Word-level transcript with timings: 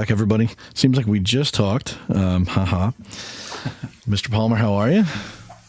All 0.00 0.02
right, 0.02 0.08
welcome 0.08 0.28
back, 0.28 0.46
everybody. 0.46 0.72
Seems 0.72 0.96
like 0.96 1.06
we 1.06 1.20
just 1.20 1.52
talked. 1.52 1.98
Um, 2.08 2.46
haha. 2.46 2.90
Mr. 4.08 4.30
Palmer, 4.30 4.56
how 4.56 4.72
are 4.72 4.90
you? 4.90 5.04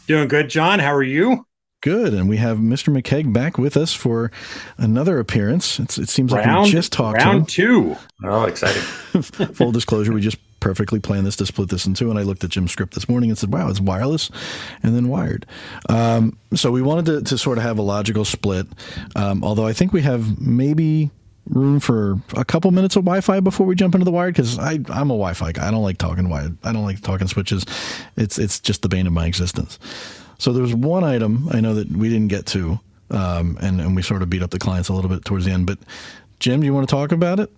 Doing 0.08 0.30
good, 0.30 0.50
John. 0.50 0.80
How 0.80 0.96
are 0.96 1.04
you? 1.04 1.46
Good, 1.82 2.14
and 2.14 2.30
we 2.30 2.38
have 2.38 2.58
Mr. 2.58 2.98
McCaigue 2.98 3.34
back 3.34 3.58
with 3.58 3.76
us 3.76 3.94
for 3.94 4.32
another 4.78 5.20
appearance. 5.20 5.82
It's, 5.82 5.98
it 5.98 6.08
seems 6.08 6.32
like 6.32 6.46
we 6.46 6.72
just 6.72 6.94
talked. 6.94 7.18
Round 7.18 7.50
two. 7.50 7.98
Oh, 8.24 8.46
exciting! 8.46 8.82
Full 9.54 9.74
disclosure: 9.74 10.14
we 10.14 10.22
just 10.22 10.38
perfectly 10.62 11.02
planned 11.02 11.26
this 11.26 11.36
to 11.36 11.46
split 11.46 11.68
this 11.68 11.86
in 11.86 11.94
two, 11.94 12.10
and 12.10 12.18
I 12.18 12.22
looked 12.22 12.46
at 12.46 12.52
Jim's 12.52 12.72
script 12.72 12.94
this 12.94 13.10
morning 13.10 13.32
and 13.32 13.38
said, 13.38 13.52
"Wow, 13.52 13.68
it's 13.68 13.82
wireless 13.82 14.32
and 14.82 14.96
then 14.96 15.10
wired." 15.10 15.46
Um, 15.90 16.38
so 16.54 16.72
we 16.72 16.82
wanted 16.82 17.06
to, 17.08 17.22
to, 17.24 17.38
sort 17.38 17.58
of 17.58 17.66
have 17.66 17.80
a 17.80 17.82
logical 17.82 18.24
split. 18.24 18.68
Um, 19.14 19.44
although 19.44 19.68
I 19.68 19.74
think 19.74 19.92
we 19.92 20.04
have 20.04 20.40
maybe 20.40 21.12
room 21.50 21.80
for 21.80 22.18
a 22.36 22.46
couple 22.46 22.72
minutes 22.72 22.96
of 22.96 23.04
Wi-Fi 23.04 23.40
before 23.40 23.66
we 23.66 23.76
jump 23.76 23.96
into 23.96 24.06
the 24.06 24.12
wired 24.12 24.36
because 24.36 24.58
I 24.60 24.74
I'm 24.90 25.10
a 25.10 25.18
Wi-Fi 25.18 25.52
guy. 25.54 25.68
I 25.68 25.72
don't 25.72 25.84
like 25.84 25.98
talking 25.98 26.30
wired. 26.30 26.58
I 26.64 26.72
don't 26.72 26.86
like 26.86 27.02
talking 27.02 27.28
switches. 27.28 27.66
It's 28.18 28.38
it's 28.38 28.60
just 28.60 28.82
the 28.82 28.90
bane 28.90 29.08
of 29.08 29.14
my 29.14 29.26
existence. 29.26 29.80
So 30.38 30.54
there's 30.54 30.74
one 30.74 31.04
item 31.04 31.50
I 31.52 31.60
know 31.60 31.74
that 31.76 31.90
we 31.92 32.10
didn't 32.10 32.30
get 32.30 32.46
to, 32.48 32.80
um, 33.10 33.58
and 33.62 33.82
and 33.82 33.96
we 33.96 34.02
sort 34.02 34.22
of 34.22 34.30
beat 34.30 34.44
up 34.44 34.52
the 34.52 34.60
clients 34.60 34.90
a 34.90 34.94
little 34.94 35.10
bit 35.10 35.26
towards 35.26 35.46
the 35.46 35.52
end. 35.52 35.68
But 35.68 35.80
Jim, 36.40 36.62
do 36.62 36.66
you 36.66 36.74
want 36.74 36.88
to 36.88 36.96
talk 36.96 37.12
about 37.12 37.40
it? 37.40 37.52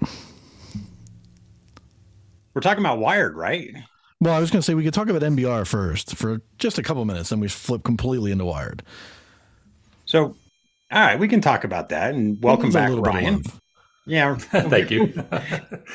We're 2.53 2.61
talking 2.61 2.83
about 2.83 2.99
wired, 2.99 3.35
right? 3.35 3.73
Well, 4.21 4.33
I 4.33 4.39
was 4.39 4.51
going 4.51 4.61
to 4.61 4.65
say 4.65 4.73
we 4.73 4.83
could 4.83 4.93
talk 4.93 5.09
about 5.09 5.21
MBR 5.21 5.67
first 5.67 6.15
for 6.15 6.41
just 6.57 6.77
a 6.77 6.83
couple 6.83 7.03
minutes, 7.03 7.29
then 7.29 7.39
we 7.39 7.47
flip 7.47 7.83
completely 7.83 8.31
into 8.31 8.45
wired. 8.45 8.83
So, 10.05 10.23
all 10.23 10.35
right, 10.91 11.19
we 11.19 11.27
can 11.27 11.41
talk 11.41 11.63
about 11.63 11.89
that. 11.89 12.13
And 12.13 12.41
welcome 12.41 12.71
back, 12.71 12.91
Ryan. 12.93 13.43
Yeah, 14.05 14.35
thank 14.45 14.91
you. 14.91 15.13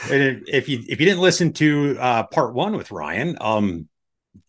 if 0.08 0.68
you 0.68 0.82
if 0.88 1.00
you 1.00 1.06
didn't 1.06 1.20
listen 1.20 1.52
to 1.54 1.96
uh, 1.98 2.22
part 2.24 2.54
one 2.54 2.76
with 2.76 2.90
Ryan, 2.90 3.36
um, 3.40 3.88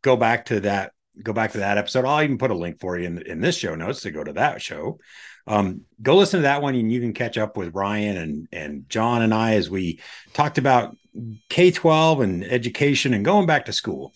go 0.01 0.15
back 0.15 0.45
to 0.45 0.61
that 0.61 0.93
go 1.23 1.33
back 1.33 1.51
to 1.51 1.59
that 1.59 1.77
episode. 1.77 2.05
I'll 2.05 2.23
even 2.23 2.37
put 2.37 2.51
a 2.51 2.55
link 2.55 2.79
for 2.79 2.97
you 2.97 3.07
in, 3.07 3.21
in 3.23 3.41
this 3.41 3.57
show 3.57 3.75
notes 3.75 4.01
to 4.01 4.11
go 4.11 4.23
to 4.23 4.33
that 4.33 4.61
show. 4.61 4.99
Um, 5.47 5.81
go 6.01 6.15
listen 6.15 6.39
to 6.39 6.43
that 6.43 6.61
one 6.61 6.75
and 6.75 6.91
you 6.91 7.01
can 7.01 7.13
catch 7.13 7.37
up 7.37 7.57
with 7.57 7.73
Ryan 7.73 8.17
and, 8.17 8.47
and 8.51 8.89
John 8.89 9.23
and 9.23 9.33
I 9.33 9.55
as 9.55 9.69
we 9.69 9.99
talked 10.33 10.57
about 10.57 10.95
K 11.49 11.71
12 11.71 12.21
and 12.21 12.43
education 12.43 13.13
and 13.13 13.25
going 13.25 13.47
back 13.47 13.65
to 13.65 13.73
school. 13.73 14.13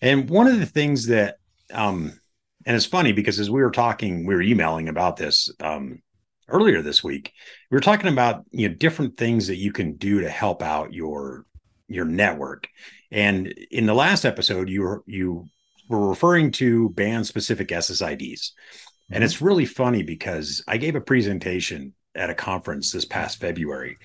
And 0.00 0.28
one 0.28 0.48
of 0.48 0.58
the 0.58 0.66
things 0.66 1.06
that, 1.06 1.36
um, 1.72 2.18
and 2.66 2.76
it's 2.76 2.86
funny 2.86 3.12
because 3.12 3.38
as 3.38 3.50
we 3.50 3.62
were 3.62 3.70
talking, 3.70 4.26
we 4.26 4.34
were 4.34 4.42
emailing 4.42 4.88
about 4.88 5.16
this 5.16 5.50
um, 5.60 6.02
earlier 6.48 6.82
this 6.82 7.02
week. 7.02 7.32
We 7.72 7.76
were 7.76 7.80
talking 7.80 8.12
about 8.12 8.44
you 8.50 8.68
know 8.68 8.74
different 8.74 9.16
things 9.16 9.46
that 9.46 9.56
you 9.56 9.72
can 9.72 9.94
do 9.94 10.20
to 10.20 10.28
help 10.28 10.62
out 10.62 10.92
your 10.92 11.46
your 11.88 12.04
network. 12.04 12.68
And 13.10 13.46
in 13.70 13.86
the 13.86 13.94
last 13.94 14.26
episode, 14.26 14.68
you 14.68 14.82
were 14.82 15.02
you 15.06 15.46
we're 15.88 16.06
referring 16.06 16.52
to 16.52 16.90
band 16.90 17.26
specific 17.26 17.68
SSIDs. 17.68 18.18
Mm-hmm. 18.18 19.14
And 19.14 19.24
it's 19.24 19.40
really 19.40 19.64
funny 19.64 20.02
because 20.02 20.62
I 20.68 20.76
gave 20.76 20.96
a 20.96 21.00
presentation 21.00 21.94
at 22.14 22.28
a 22.28 22.34
conference 22.34 22.92
this 22.92 23.06
past 23.06 23.40
February. 23.40 23.96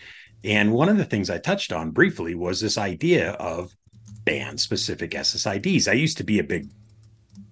And 0.46 0.72
one 0.72 0.88
of 0.88 0.98
the 0.98 1.04
things 1.04 1.30
I 1.30 1.38
touched 1.38 1.74
on 1.74 1.92
briefly 1.92 2.36
was 2.36 2.62
this 2.62 2.78
idea 2.78 3.32
of 3.32 3.76
band 4.24 4.62
specific 4.62 5.12
SSIDs. 5.12 5.90
I 5.90 5.94
used 5.94 6.20
to 6.20 6.24
be 6.24 6.40
a 6.40 6.44
big, 6.46 6.70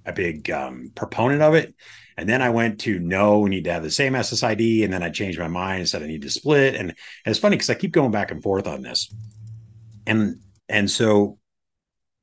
a 0.06 0.14
big 0.14 0.50
um, 0.50 0.94
proponent 0.96 1.42
of 1.42 1.56
it. 1.56 1.76
And 2.18 2.30
then 2.30 2.42
I 2.42 2.50
went 2.50 2.80
to 2.82 3.00
no, 3.00 3.40
we 3.40 3.50
need 3.50 3.66
to 3.66 3.74
have 3.74 3.84
the 3.84 3.92
same 3.92 4.14
SSID. 4.14 4.84
And 4.84 4.94
then 4.94 5.04
I 5.04 5.10
changed 5.10 5.40
my 5.40 5.48
mind 5.48 5.80
and 5.80 5.90
said 5.90 6.02
I 6.02 6.08
need 6.08 6.22
to 6.22 6.30
split. 6.30 6.76
And, 6.76 6.90
and 6.90 6.96
it's 7.26 7.40
funny 7.40 7.56
because 7.56 7.70
I 7.70 7.76
keep 7.76 7.92
going 7.92 8.12
back 8.12 8.32
and 8.32 8.42
forth 8.42 8.68
on 8.68 8.82
this. 8.82 9.14
And 10.08 10.40
and 10.70 10.90
so 10.90 11.40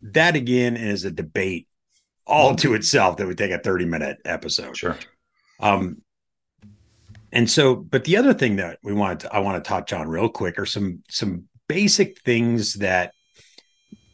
that 0.03 0.35
again 0.35 0.77
is 0.77 1.05
a 1.05 1.11
debate 1.11 1.69
all 2.27 2.55
to 2.57 2.75
itself 2.75 3.17
that 3.17 3.27
would 3.27 3.39
take 3.39 3.51
a 3.51 3.59
30 3.59 3.85
minute 3.85 4.19
episode. 4.25 4.77
Sure. 4.77 4.97
Um, 5.61 6.03
and 7.33 7.51
so, 7.51 7.77
but 7.77 8.05
the 8.05 8.17
other 8.17 8.35
thing 8.35 8.57
that 8.57 8.79
we 8.83 8.93
wanted 8.93 9.21
to, 9.21 9.35
I 9.35 9.39
want 9.39 9.63
to 9.63 9.69
touch 9.69 9.93
on 9.93 10.09
real 10.09 10.29
quick 10.29 10.59
are 10.59 10.67
some, 10.67 11.03
some 11.09 11.45
basic 11.69 12.21
things 12.21 12.75
that, 12.75 13.13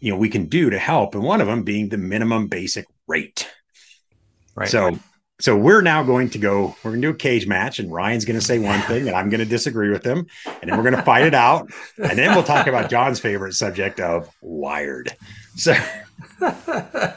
you 0.01 0.13
know, 0.13 0.19
we 0.19 0.29
can 0.29 0.47
do 0.47 0.71
to 0.71 0.79
help. 0.79 1.15
And 1.15 1.25
one 1.25 1.41
of 1.41 1.49
them 1.49 1.65
being 1.65 1.89
the 1.89 1.99
minimum 1.99 2.47
basic 2.47 2.87
rate. 3.09 3.49
Right. 4.55 4.69
So, 4.69 4.99
so 5.41 5.57
we're 5.57 5.83
now 5.83 6.03
going 6.03 6.31
to 6.31 6.39
go, 6.39 6.77
we're 6.83 6.91
going 6.91 7.03
to 7.03 7.09
do 7.09 7.15
a 7.15 7.17
cage 7.17 7.47
match 7.47 7.79
and 7.79 7.93
Ryan's 7.93 8.25
going 8.25 8.39
to 8.39 8.45
say 8.45 8.59
one 8.59 8.81
thing 8.83 9.07
and 9.07 9.17
I'm 9.17 9.29
going 9.29 9.41
to 9.41 9.47
disagree 9.47 9.91
with 9.91 10.05
him. 10.05 10.27
And 10.47 10.71
then 10.71 10.77
we're 10.77 10.83
going 10.83 10.97
to 10.97 11.03
fight 11.03 11.25
it 11.25 11.35
out. 11.35 11.71
And 11.99 12.19
then 12.19 12.35
we'll 12.35 12.45
talk 12.45 12.67
about 12.67 12.91
John's 12.91 13.21
favorite 13.21 13.55
subject 13.55 14.01
of 14.01 14.29
wired. 14.41 15.17
So, 15.57 15.75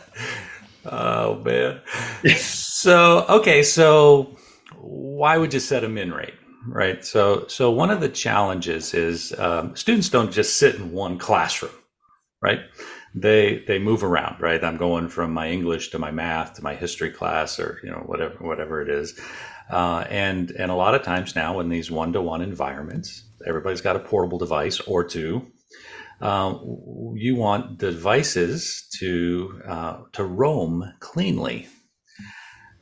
Oh 0.85 1.35
man. 1.43 1.81
so 2.37 3.25
okay, 3.29 3.63
so 3.63 4.35
why 4.77 5.37
would 5.37 5.53
you 5.53 5.59
set 5.59 5.83
a 5.83 5.89
min 5.89 6.11
rate? 6.11 6.33
Right. 6.67 7.03
So 7.03 7.45
so 7.47 7.71
one 7.71 7.91
of 7.91 8.01
the 8.01 8.09
challenges 8.09 8.93
is 8.93 9.37
um, 9.39 9.75
students 9.75 10.09
don't 10.09 10.31
just 10.31 10.57
sit 10.57 10.75
in 10.75 10.91
one 10.91 11.17
classroom, 11.17 11.71
right? 12.41 12.59
They 13.13 13.63
they 13.67 13.79
move 13.79 14.03
around, 14.03 14.41
right? 14.41 14.63
I'm 14.63 14.77
going 14.77 15.09
from 15.09 15.33
my 15.33 15.49
English 15.49 15.89
to 15.91 15.99
my 15.99 16.11
math 16.11 16.53
to 16.55 16.63
my 16.63 16.75
history 16.75 17.11
class, 17.11 17.59
or 17.59 17.79
you 17.83 17.89
know 17.89 18.03
whatever 18.05 18.35
whatever 18.39 18.81
it 18.81 18.89
is, 18.89 19.19
uh, 19.69 20.05
and 20.09 20.51
and 20.51 20.71
a 20.71 20.75
lot 20.75 20.95
of 20.95 21.03
times 21.03 21.35
now 21.35 21.59
in 21.59 21.69
these 21.69 21.91
one 21.91 22.13
to 22.13 22.21
one 22.21 22.41
environments, 22.41 23.23
everybody's 23.45 23.81
got 23.81 23.97
a 23.97 23.99
portable 23.99 24.37
device 24.37 24.79
or 24.81 25.03
two, 25.03 25.45
uh, 26.21 26.57
you 27.15 27.35
want 27.35 27.79
devices 27.79 28.87
to 28.99 29.61
uh, 29.67 29.97
to 30.13 30.23
roam 30.23 30.93
cleanly. 30.99 31.67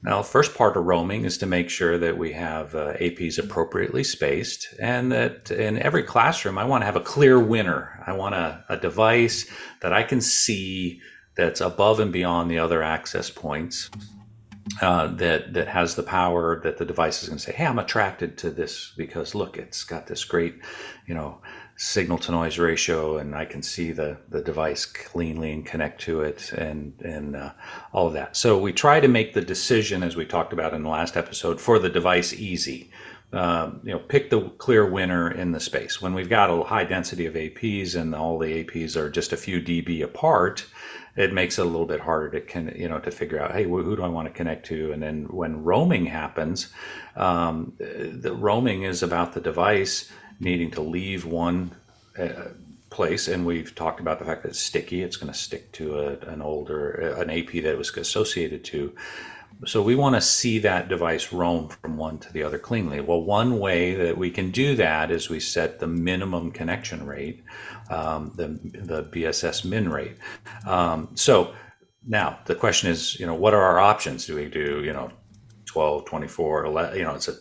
Now, 0.02 0.22
first 0.24 0.56
part 0.56 0.78
of 0.78 0.86
roaming 0.86 1.26
is 1.26 1.38
to 1.40 1.46
make 1.46 1.70
sure 1.70 1.98
that 1.98 2.18
we 2.18 2.32
have 2.32 2.74
uh, 2.74 2.94
APs 2.94 3.38
appropriately 3.38 4.04
spaced, 4.04 4.74
and 4.80 5.12
that 5.12 5.52
in 5.52 5.78
every 5.78 6.04
classroom, 6.04 6.58
I 6.58 6.64
want 6.64 6.84
to 6.84 6.86
have 6.86 6.96
a 6.96 7.02
clear 7.02 7.38
winner. 7.38 8.02
I 8.08 8.14
want 8.14 8.34
a, 8.36 8.64
a 8.70 8.78
device 8.78 9.50
that 9.82 9.92
I 9.92 10.04
can 10.04 10.22
see 10.22 11.02
that's 11.36 11.60
above 11.60 12.00
and 12.00 12.14
beyond 12.14 12.50
the 12.50 12.60
other 12.60 12.82
access 12.82 13.30
points. 13.30 13.90
Uh, 14.82 15.08
that 15.16 15.52
that 15.54 15.68
has 15.68 15.96
the 15.96 16.04
power 16.04 16.62
that 16.62 16.78
the 16.78 16.86
device 16.86 17.24
is 17.24 17.30
going 17.30 17.40
to 17.40 17.44
say, 17.44 17.52
"Hey, 17.52 17.66
I'm 17.66 17.80
attracted 17.80 18.38
to 18.38 18.52
this 18.52 18.94
because 18.96 19.34
look, 19.34 19.58
it's 19.58 19.84
got 19.84 20.06
this 20.06 20.24
great, 20.24 20.60
you 21.08 21.16
know, 21.16 21.42
signal 21.82 22.18
to 22.18 22.34
noise 22.34 22.60
ratio 22.60 23.20
and 23.20 23.34
I 23.34 23.46
can 23.46 23.64
see 23.64 23.94
the, 23.94 24.18
the 24.28 24.42
device 24.42 24.86
cleanly 24.86 25.54
and 25.54 25.66
connect 25.66 26.02
to 26.02 26.20
it 26.20 26.52
and, 26.52 26.94
and 27.00 27.38
uh, 27.38 27.54
all 27.94 28.08
of 28.08 28.14
that. 28.14 28.36
So 28.36 28.60
we 28.60 28.74
try 28.74 29.00
to 29.00 29.08
make 29.08 29.34
the 29.34 29.40
decision, 29.40 30.04
as 30.04 30.18
we 30.18 30.26
talked 30.26 30.52
about 30.52 30.74
in 30.74 30.84
the 30.84 30.90
last 30.90 31.16
episode, 31.16 31.62
for 31.62 31.80
the 31.80 31.88
device 31.88 32.34
easy. 32.34 32.92
Um, 33.32 33.80
you 33.86 33.94
know, 33.94 34.00
pick 34.00 34.30
the 34.30 34.42
clear 34.58 34.86
winner 34.86 35.32
in 35.32 35.54
the 35.54 35.60
space. 35.62 36.02
When 36.02 36.14
we've 36.14 36.28
got 36.28 36.50
a 36.50 36.64
high 36.64 36.84
density 36.84 37.28
of 37.28 37.36
APs 37.36 37.96
and 37.96 38.14
all 38.14 38.38
the 38.38 38.66
APs 38.66 38.98
are 38.98 39.10
just 39.10 39.32
a 39.32 39.38
few 39.38 39.62
dB 39.62 40.04
apart, 40.04 40.66
it 41.16 41.32
makes 41.32 41.60
it 41.60 41.62
a 41.62 41.66
little 41.66 41.86
bit 41.86 42.02
harder 42.02 42.30
to 42.32 42.42
can 42.42 42.74
you 42.76 42.88
know 42.88 43.00
to 43.00 43.12
figure 43.12 43.42
out 43.42 43.52
hey 43.52 43.64
who 43.64 43.96
do 43.96 44.04
I 44.04 44.08
want 44.08 44.28
to 44.28 44.34
connect 44.34 44.66
to 44.68 44.92
and 44.92 45.04
then 45.04 45.26
when 45.26 45.64
roaming 45.64 46.06
happens 46.06 46.72
um, 47.16 47.74
the 47.78 48.34
roaming 48.34 48.84
is 48.84 49.04
about 49.04 49.34
the 49.34 49.42
device 49.42 50.10
needing 50.40 50.72
to 50.72 50.82
leave 50.82 51.26
one 51.26 51.76
uh, 52.18 52.50
place, 52.90 53.28
and 53.28 53.46
we've 53.46 53.76
talked 53.76 54.00
about 54.00 54.20
the 54.20 54.26
fact 54.26 54.44
that 54.44 54.50
it's 54.50 54.60
sticky. 54.60 55.04
It's 55.04 55.18
going 55.18 55.32
to 55.32 55.38
stick 55.38 55.72
to 55.74 56.00
a, 56.00 56.18
an 56.32 56.42
older 56.42 57.16
uh, 57.18 57.22
an 57.22 57.30
AP 57.30 57.52
that 57.54 57.74
it 57.74 57.78
was 57.78 57.96
associated 57.96 58.64
to. 58.66 58.96
So 59.66 59.82
we 59.82 59.96
want 59.96 60.16
to 60.16 60.22
see 60.22 60.60
that 60.60 60.88
device 60.88 61.34
roam 61.34 61.68
from 61.68 61.98
one 61.98 62.18
to 62.20 62.32
the 62.32 62.44
other 62.44 62.58
cleanly. 62.58 63.02
Well, 63.02 63.22
one 63.22 63.60
way 63.60 63.94
that 63.96 64.18
we 64.18 64.32
can 64.32 64.52
do 64.52 64.76
that 64.78 65.12
is 65.12 65.30
we 65.30 65.42
set 65.42 65.80
the 65.80 65.88
minimum 65.88 66.52
connection 66.52 67.06
rate, 67.06 67.44
um, 67.90 68.32
the 68.36 68.48
the 68.80 69.04
BSS 69.04 69.66
min 69.66 69.90
rate. 69.90 70.16
Um, 70.66 71.10
so 71.16 71.54
now 72.08 72.40
the 72.46 72.56
question 72.56 72.90
is, 72.90 73.20
you 73.20 73.26
know, 73.26 73.36
what 73.36 73.54
are 73.54 73.62
our 73.62 73.80
options? 73.80 74.26
Do 74.26 74.36
we 74.36 74.48
do, 74.48 74.82
you 74.84 74.94
know, 74.94 75.12
12, 75.66 76.06
24, 76.06 76.66
11, 76.66 76.98
you 76.98 77.04
know, 77.04 77.14
it's 77.14 77.28
a 77.28 77.36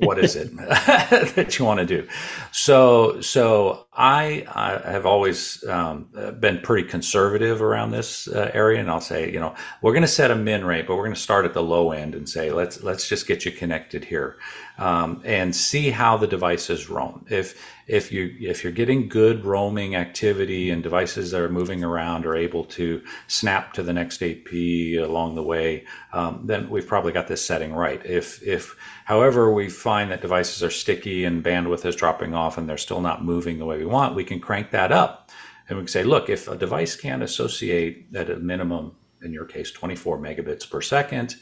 what 0.00 0.18
is 0.18 0.36
it 0.36 0.54
that 0.56 1.58
you 1.58 1.64
want 1.64 1.80
to 1.80 1.86
do? 1.86 2.06
So, 2.52 3.20
so 3.20 3.86
I, 3.94 4.46
I 4.48 4.90
have 4.90 5.04
always 5.04 5.62
um, 5.68 6.08
been 6.40 6.60
pretty 6.60 6.88
conservative 6.88 7.60
around 7.60 7.90
this 7.90 8.26
uh, 8.26 8.50
area, 8.54 8.80
and 8.80 8.90
I'll 8.90 9.02
say, 9.02 9.30
you 9.30 9.38
know, 9.38 9.54
we're 9.82 9.92
going 9.92 10.00
to 10.00 10.08
set 10.08 10.30
a 10.30 10.34
min 10.34 10.64
rate, 10.64 10.86
but 10.86 10.96
we're 10.96 11.04
going 11.04 11.14
to 11.14 11.20
start 11.20 11.44
at 11.44 11.52
the 11.52 11.62
low 11.62 11.92
end 11.92 12.14
and 12.14 12.26
say, 12.26 12.52
let's 12.52 12.82
let's 12.82 13.06
just 13.06 13.26
get 13.26 13.44
you 13.44 13.52
connected 13.52 14.02
here, 14.02 14.38
um, 14.78 15.20
and 15.26 15.54
see 15.54 15.90
how 15.90 16.16
the 16.16 16.26
devices 16.26 16.88
roam. 16.88 17.26
If 17.28 17.54
if 17.86 18.12
you 18.12 18.34
if 18.40 18.62
you're 18.62 18.72
getting 18.72 19.08
good 19.08 19.44
roaming 19.44 19.96
activity 19.96 20.70
and 20.70 20.82
devices 20.82 21.32
that 21.32 21.42
are 21.42 21.48
moving 21.50 21.84
around 21.84 22.24
are 22.24 22.36
able 22.36 22.64
to 22.64 23.02
snap 23.26 23.74
to 23.74 23.82
the 23.82 23.92
next 23.92 24.22
AP 24.22 24.52
along 24.52 25.34
the 25.34 25.42
way, 25.42 25.84
um, 26.14 26.40
then 26.44 26.70
we've 26.70 26.86
probably 26.86 27.12
got 27.12 27.28
this 27.28 27.44
setting 27.44 27.74
right. 27.74 28.04
If 28.06 28.42
if 28.42 28.76
however 29.04 29.52
we 29.52 29.68
find 29.68 30.10
that 30.10 30.22
devices 30.22 30.62
are 30.62 30.70
sticky 30.70 31.24
and 31.24 31.44
bandwidth 31.44 31.84
is 31.84 31.96
dropping 31.96 32.34
off 32.34 32.56
and 32.56 32.68
they're 32.68 32.78
still 32.78 33.00
not 33.00 33.24
moving 33.24 33.58
the 33.58 33.66
way 33.66 33.81
we 33.82 33.90
want, 33.90 34.14
we 34.14 34.24
can 34.24 34.38
crank 34.38 34.70
that 34.70 34.92
up. 34.92 35.30
And 35.68 35.78
we 35.78 35.82
can 35.82 35.88
say, 35.88 36.04
look, 36.04 36.28
if 36.28 36.48
a 36.48 36.56
device 36.56 36.94
can 36.94 37.22
associate 37.22 38.06
at 38.14 38.30
a 38.30 38.36
minimum, 38.36 38.94
in 39.22 39.32
your 39.32 39.44
case, 39.44 39.70
24 39.72 40.18
megabits 40.18 40.68
per 40.68 40.80
second, 40.80 41.36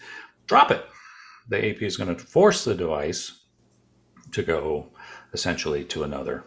drop 0.47 0.71
it. 0.71 0.85
The 1.49 1.71
AP 1.71 1.83
is 1.83 1.97
going 1.97 2.15
to 2.15 2.23
force 2.23 2.65
the 2.65 2.75
device 2.75 3.41
to 4.33 4.43
go 4.43 4.89
essentially 5.33 5.85
to 5.87 6.03
another. 6.03 6.45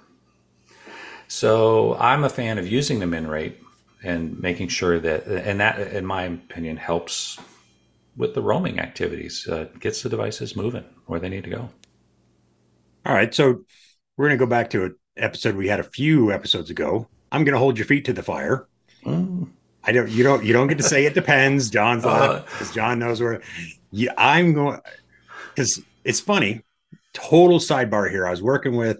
So 1.28 1.96
I'm 1.96 2.24
a 2.24 2.30
fan 2.30 2.58
of 2.58 2.68
using 2.68 3.00
the 3.00 3.08
min 3.08 3.28
rate 3.28 3.60
and 4.04 4.40
making 4.40 4.70
sure 4.70 5.00
that, 5.00 5.26
and 5.26 5.60
that, 5.60 5.80
in 5.80 6.06
my 6.06 6.24
opinion, 6.24 6.78
helps 6.78 7.40
with 8.16 8.34
the 8.34 8.42
roaming 8.42 8.80
activities, 8.80 9.48
uh, 9.48 9.66
gets 9.80 10.04
the 10.04 10.10
devices 10.10 10.56
moving 10.56 10.86
where 11.06 11.20
they 11.20 11.30
need 11.30 11.44
to 11.44 11.50
go. 11.50 11.70
All 13.06 13.14
right. 13.14 13.34
So 13.34 13.64
we're 14.16 14.28
going 14.28 14.38
to 14.38 14.46
go 14.46 14.50
back 14.50 14.70
to 14.72 14.84
an 14.86 14.96
episode 15.18 15.56
we 15.56 15.68
had 15.68 15.80
a 15.80 15.84
few 15.84 16.32
episodes 16.32 16.70
ago. 16.70 17.08
I'm 17.32 17.44
going 17.44 17.54
to 17.54 17.60
hold 17.60 17.78
your 17.78 17.86
feet 17.86 18.06
to 18.06 18.14
the 18.14 18.24
fire. 18.24 18.68
Mm. 19.06 19.50
I 19.84 19.92
don't, 19.92 20.10
you 20.10 20.24
don't, 20.24 20.44
you 20.44 20.54
don't 20.54 20.68
get 20.68 20.78
to 20.78 20.84
say 20.84 21.06
it 21.06 21.14
depends. 21.14 21.70
John's 21.70 22.06
uh, 22.06 22.44
because 22.46 22.72
John 22.74 23.00
knows 23.00 23.22
where. 23.22 23.42
Yeah, 23.92 24.14
I'm 24.18 24.54
going 24.54 24.80
because 25.54 25.82
it's 26.04 26.20
funny. 26.20 26.64
Total 27.14 27.60
sidebar 27.60 28.10
here. 28.10 28.26
I 28.26 28.32
was 28.32 28.42
working 28.42 28.76
with 28.76 28.98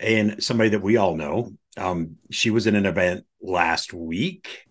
and 0.00 0.42
somebody 0.42 0.70
that 0.70 0.82
we 0.82 0.96
all 0.96 1.16
know. 1.16 1.52
Um, 1.76 2.16
she 2.30 2.50
was 2.50 2.66
in 2.66 2.74
an 2.74 2.86
event 2.86 3.24
last 3.40 3.92
week. 3.92 4.66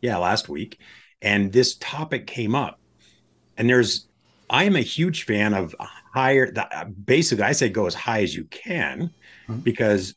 Yeah, 0.00 0.16
last 0.16 0.48
week, 0.48 0.80
and 1.20 1.52
this 1.52 1.76
topic 1.76 2.26
came 2.26 2.56
up. 2.56 2.80
And 3.56 3.70
there's, 3.70 4.08
I 4.50 4.64
am 4.64 4.74
a 4.74 4.80
huge 4.80 5.22
fan 5.22 5.54
of 5.54 5.76
higher. 5.78 6.50
The, 6.50 6.92
basically, 7.04 7.44
I 7.44 7.52
say 7.52 7.68
go 7.68 7.86
as 7.86 7.94
high 7.94 8.22
as 8.22 8.34
you 8.34 8.44
can, 8.44 9.12
mm-hmm. 9.46 9.60
because 9.60 10.16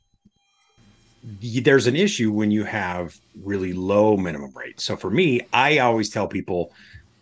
there's 1.41 1.87
an 1.87 1.95
issue 1.95 2.31
when 2.31 2.51
you 2.51 2.63
have 2.63 3.17
really 3.41 3.73
low 3.73 4.15
minimum 4.15 4.51
rates. 4.55 4.83
So 4.83 4.95
for 4.95 5.09
me, 5.09 5.41
I 5.51 5.79
always 5.79 6.09
tell 6.09 6.27
people 6.27 6.71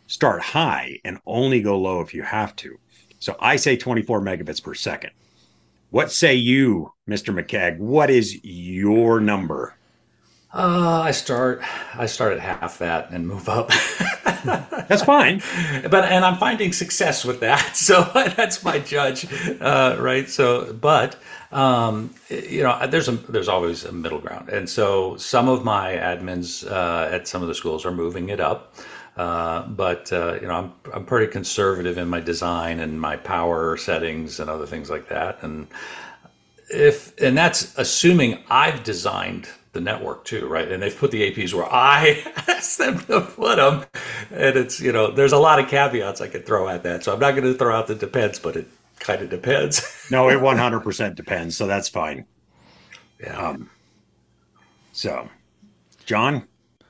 start 0.08 0.42
high 0.42 1.00
and 1.06 1.20
only 1.26 1.62
go 1.62 1.78
low 1.78 2.02
if 2.02 2.14
you 2.14 2.24
have 2.24 2.56
to. 2.58 2.78
So 3.20 3.36
I 3.40 3.56
say 3.56 3.78
24 3.78 4.22
megabits 4.22 4.62
per 4.62 4.74
second. 4.74 5.12
What 5.92 6.12
say 6.12 6.36
you, 6.36 6.92
Mr. 7.08 7.34
McCaigue? 7.34 7.78
What 7.78 8.10
is 8.10 8.44
your 8.44 9.20
number? 9.20 9.76
Uh, 10.54 11.02
I 11.02 11.12
start 11.12 11.62
I 11.96 12.06
start 12.06 12.34
at 12.34 12.40
half 12.40 12.78
that 12.80 13.12
and 13.12 13.28
move 13.28 13.48
up. 13.50 13.72
that's 14.24 15.04
fine. 15.04 15.42
But 15.90 16.06
and 16.06 16.24
I'm 16.26 16.38
finding 16.38 16.74
success 16.74 17.26
with 17.26 17.40
that. 17.42 17.72
So 17.84 18.04
that's 18.14 18.64
my 18.64 18.80
judge, 18.80 19.28
uh, 19.60 19.98
right? 20.00 20.30
So, 20.30 20.74
but 20.74 21.18
um, 21.52 22.14
you 22.30 22.64
know, 22.64 22.88
there's 22.88 23.10
a 23.10 23.12
there's 23.12 23.50
always 23.50 23.84
a 23.84 23.92
middle 23.92 24.20
ground, 24.20 24.50
and 24.50 24.70
so 24.70 25.18
some 25.18 25.50
of 25.50 25.64
my 25.64 25.94
admins 25.94 26.70
uh, 26.70 27.10
at 27.12 27.28
some 27.28 27.42
of 27.42 27.48
the 27.48 27.56
schools 27.56 27.86
are 27.86 27.92
moving 27.92 28.30
it 28.30 28.40
up. 28.40 28.76
Uh, 29.18 29.68
but 29.68 30.12
uh, 30.12 30.36
you 30.42 30.48
know, 30.48 30.56
I'm 30.56 30.74
I'm 30.94 31.06
pretty 31.06 31.32
conservative 31.32 31.98
in 31.98 32.08
my 32.08 32.20
design 32.20 32.80
and 32.80 33.00
my 33.00 33.18
power 33.18 33.78
settings 33.78 34.40
and 34.40 34.50
other 34.50 34.66
things 34.66 34.90
like 34.90 35.10
that. 35.10 35.40
And 35.44 35.68
if 36.70 37.20
and 37.22 37.38
that's 37.38 37.78
assuming 37.78 38.40
I've 38.50 38.84
designed 38.84 39.48
the 39.74 39.82
network 39.82 40.24
too, 40.24 40.48
right? 40.48 40.72
And 40.72 40.82
they've 40.82 40.98
put 40.98 41.12
the 41.12 41.32
APs 41.32 41.54
where 41.54 41.72
I 41.72 42.24
asked 42.48 42.78
them 42.78 43.00
to 43.02 43.22
put 43.22 43.58
them, 43.58 43.86
and 44.32 44.56
it's 44.56 44.80
you 44.80 44.92
know, 44.92 45.12
there's 45.12 45.34
a 45.34 45.38
lot 45.38 45.60
of 45.60 45.68
caveats 45.68 46.22
I 46.22 46.28
could 46.28 46.46
throw 46.46 46.70
at 46.70 46.84
that. 46.84 47.04
So 47.04 47.14
I'm 47.14 47.20
not 47.20 47.32
going 47.32 47.44
to 47.44 47.58
throw 47.58 47.76
out 47.76 47.88
the 47.88 47.96
depends, 47.96 48.40
but 48.40 48.56
it 48.56 48.68
kind 49.00 49.22
of 49.22 49.30
depends. 49.30 50.08
no, 50.12 50.30
it 50.30 50.40
100% 50.40 51.16
depends. 51.16 51.58
So 51.58 51.68
that's 51.68 51.90
fine. 51.90 52.26
Yeah. 53.20 53.50
Um, 53.50 53.70
so, 54.92 55.28
John, 56.06 56.48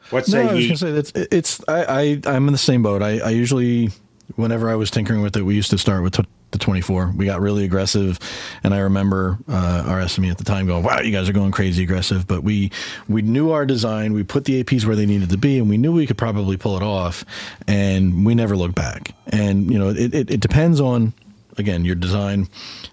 what 0.09 0.25
say 0.25 0.43
no, 0.43 0.51
I 0.51 0.53
was 0.53 0.65
gonna 0.65 0.77
say 0.77 0.91
that's 0.91 1.11
it's 1.15 1.63
I, 1.67 1.83
I 1.85 2.35
I'm 2.35 2.47
in 2.47 2.51
the 2.51 2.57
same 2.57 2.83
boat. 2.83 3.01
I, 3.01 3.19
I 3.19 3.29
usually 3.29 3.89
whenever 4.35 4.69
I 4.69 4.75
was 4.75 4.91
tinkering 4.91 5.21
with 5.21 5.37
it, 5.37 5.43
we 5.43 5.55
used 5.55 5.69
to 5.71 5.77
start 5.77 6.03
with 6.03 6.17
t- 6.17 6.25
the 6.53 6.59
24. 6.59 7.13
We 7.15 7.25
got 7.25 7.41
really 7.41 7.65
aggressive, 7.65 8.17
and 8.63 8.73
I 8.73 8.79
remember 8.79 9.37
uh, 9.49 9.83
our 9.85 9.99
SME 9.99 10.31
at 10.31 10.37
the 10.37 10.45
time 10.45 10.65
going, 10.65 10.83
"Wow, 10.83 11.01
you 11.01 11.11
guys 11.11 11.27
are 11.27 11.33
going 11.33 11.51
crazy 11.51 11.83
aggressive." 11.83 12.25
But 12.25 12.43
we 12.43 12.71
we 13.09 13.21
knew 13.21 13.51
our 13.51 13.65
design. 13.65 14.13
We 14.13 14.23
put 14.23 14.45
the 14.45 14.63
APs 14.63 14.85
where 14.85 14.95
they 14.95 15.05
needed 15.05 15.29
to 15.31 15.37
be, 15.37 15.57
and 15.57 15.69
we 15.69 15.77
knew 15.77 15.91
we 15.91 16.07
could 16.07 16.17
probably 16.17 16.55
pull 16.55 16.77
it 16.77 16.83
off. 16.83 17.25
And 17.67 18.25
we 18.25 18.35
never 18.35 18.55
looked 18.55 18.75
back. 18.75 19.13
And 19.27 19.69
you 19.69 19.77
know, 19.77 19.89
it, 19.89 20.13
it, 20.13 20.31
it 20.31 20.39
depends 20.39 20.79
on 20.79 21.13
again 21.57 21.85
your 21.85 21.95
design. 21.95 22.47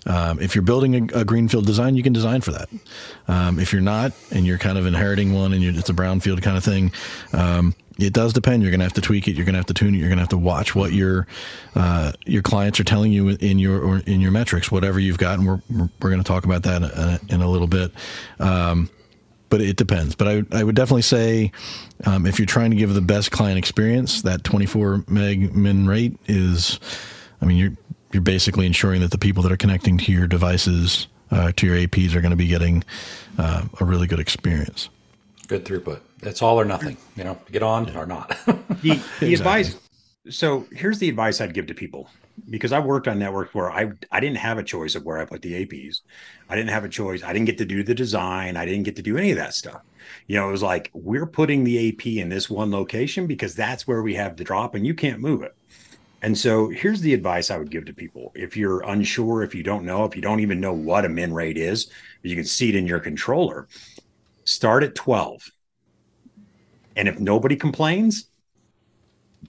Um, 0.06 0.40
if 0.40 0.54
you're 0.54 0.62
building 0.62 1.10
a, 1.12 1.20
a, 1.20 1.24
greenfield 1.24 1.66
design, 1.66 1.96
you 1.96 2.02
can 2.02 2.12
design 2.12 2.40
for 2.40 2.52
that. 2.52 2.68
Um, 3.28 3.58
if 3.58 3.72
you're 3.72 3.82
not, 3.82 4.12
and 4.30 4.46
you're 4.46 4.58
kind 4.58 4.78
of 4.78 4.86
inheriting 4.86 5.34
one, 5.34 5.52
and 5.52 5.62
it's 5.64 5.90
a 5.90 5.94
brownfield 5.94 6.42
kind 6.42 6.56
of 6.56 6.64
thing, 6.64 6.92
um, 7.32 7.74
it 8.02 8.12
does 8.12 8.32
depend. 8.32 8.62
You're 8.62 8.70
going 8.70 8.81
to 8.81 8.85
have 8.85 8.94
to 8.94 9.00
tweak 9.00 9.29
it. 9.29 9.37
You're 9.37 9.44
going 9.44 9.55
to 9.55 9.58
have 9.58 9.67
to 9.67 9.75
tune 9.75 9.94
it. 9.94 9.99
You're 9.99 10.08
going 10.08 10.19
to 10.19 10.23
have 10.23 10.31
to 10.31 10.38
watch 10.38 10.75
what 10.75 10.93
your 10.93 11.26
uh, 11.75 12.12
your 12.26 12.43
clients 12.43 12.81
are 12.81 12.85
telling 12.85 13.12
you 13.12 13.29
in 13.29 13.58
your 13.58 13.99
in 13.99 14.20
your 14.20 14.31
metrics, 14.31 14.70
whatever 14.70 14.99
you've 14.99 15.19
got. 15.19 15.38
And 15.38 15.47
we're 15.47 15.61
we're 16.00 16.11
going 16.11 16.23
to 16.23 16.29
talk 16.29 16.44
about 16.44 16.62
that 16.64 16.82
in 16.82 16.85
a, 16.85 17.20
in 17.35 17.43
a 17.43 17.49
little 17.49 17.67
bit. 17.67 17.93
Um, 18.38 18.91
but 19.50 19.61
it 19.61 19.76
depends. 19.76 20.14
But 20.14 20.29
I, 20.29 20.43
I 20.52 20.64
would 20.64 20.76
definitely 20.76 21.02
say 21.02 21.52
um, 22.06 22.25
if 22.25 22.38
you're 22.38 22.47
trying 22.47 22.70
to 22.70 22.76
give 22.76 22.94
the 22.94 23.00
best 23.00 23.32
client 23.32 23.58
experience, 23.58 24.23
that 24.23 24.44
24 24.44 25.05
meg 25.08 25.55
min 25.55 25.87
rate 25.87 26.17
is, 26.26 26.79
I 27.43 27.46
mean, 27.46 27.58
you're 27.58 27.73
you're 28.12 28.23
basically 28.23 28.67
ensuring 28.67 29.03
that 29.03 29.11
the 29.11 29.19
people 29.19 29.43
that 29.43 29.53
are 29.53 29.56
connecting 29.56 29.99
to 29.99 30.12
your 30.12 30.26
devices, 30.26 31.06
uh, 31.31 31.53
to 31.56 31.67
your 31.67 31.76
APs, 31.76 32.14
are 32.14 32.20
going 32.20 32.31
to 32.31 32.37
be 32.37 32.49
getting 32.49 32.82
uh, 33.38 33.64
a 33.81 33.85
really 33.85 34.06
good 34.06 34.19
experience. 34.19 34.88
Good 35.50 35.64
throughput. 35.64 35.99
It's 36.23 36.43
all 36.43 36.61
or 36.61 36.64
nothing. 36.64 36.97
You 37.17 37.25
know, 37.25 37.37
get 37.50 37.64
on 37.64 37.88
yeah. 37.88 37.99
or 37.99 38.06
not. 38.06 38.29
the, 38.47 38.55
the 38.85 38.93
exactly. 38.93 39.35
advice. 39.35 39.76
So 40.29 40.64
here's 40.70 41.00
the 41.00 41.08
advice 41.08 41.41
I'd 41.41 41.55
give 41.55 41.67
to 41.67 41.75
people 41.75 42.08
because 42.49 42.70
I 42.70 42.79
worked 42.79 43.08
on 43.08 43.19
networks 43.19 43.52
where 43.52 43.69
I 43.69 43.91
I 44.12 44.20
didn't 44.20 44.37
have 44.37 44.58
a 44.58 44.62
choice 44.62 44.94
of 44.94 45.05
where 45.05 45.19
I 45.19 45.25
put 45.25 45.43
the 45.43 45.67
APs. 45.67 46.02
I 46.49 46.55
didn't 46.55 46.70
have 46.70 46.85
a 46.85 46.88
choice. 46.88 47.25
I 47.25 47.32
didn't 47.32 47.47
get 47.47 47.58
to 47.58 47.64
do 47.64 47.82
the 47.82 47.97
design. 47.97 48.56
I 48.56 48.64
didn't 48.64 48.84
get 48.84 48.94
to 48.94 49.03
do 49.03 49.19
any 49.19 49.32
of 49.32 49.39
that 49.39 49.55
stuff. 49.55 49.82
You 50.29 50.36
know, 50.36 50.48
it 50.48 50.53
was 50.53 50.63
like 50.63 50.89
we're 50.94 51.27
putting 51.27 51.65
the 51.65 51.89
AP 51.89 52.06
in 52.06 52.29
this 52.29 52.48
one 52.48 52.70
location 52.70 53.27
because 53.27 53.56
that's 53.56 53.89
where 53.89 54.03
we 54.05 54.15
have 54.15 54.36
the 54.36 54.44
drop 54.44 54.77
and 54.77 54.86
you 54.86 54.94
can't 54.94 55.19
move 55.19 55.43
it. 55.43 55.56
And 56.22 56.39
so 56.39 56.69
here's 56.69 57.01
the 57.01 57.13
advice 57.13 57.51
I 57.51 57.58
would 57.58 57.72
give 57.72 57.86
to 57.86 57.93
people. 57.93 58.31
If 58.36 58.56
you're 58.56 58.82
unsure, 58.82 59.43
if 59.43 59.53
you 59.53 59.65
don't 59.65 59.84
know, 59.84 60.05
if 60.05 60.15
you 60.15 60.22
don't 60.22 60.39
even 60.39 60.60
know 60.60 60.74
what 60.74 61.05
a 61.05 61.08
min 61.08 61.34
rate 61.34 61.56
is, 61.56 61.91
you 62.22 62.36
can 62.36 62.44
see 62.44 62.69
it 62.69 62.77
in 62.77 62.86
your 62.86 63.01
controller. 63.01 63.67
Start 64.44 64.82
at 64.82 64.94
12. 64.94 65.51
And 66.97 67.09
if 67.09 67.20
nobody 67.20 67.56
complains, 67.56 68.29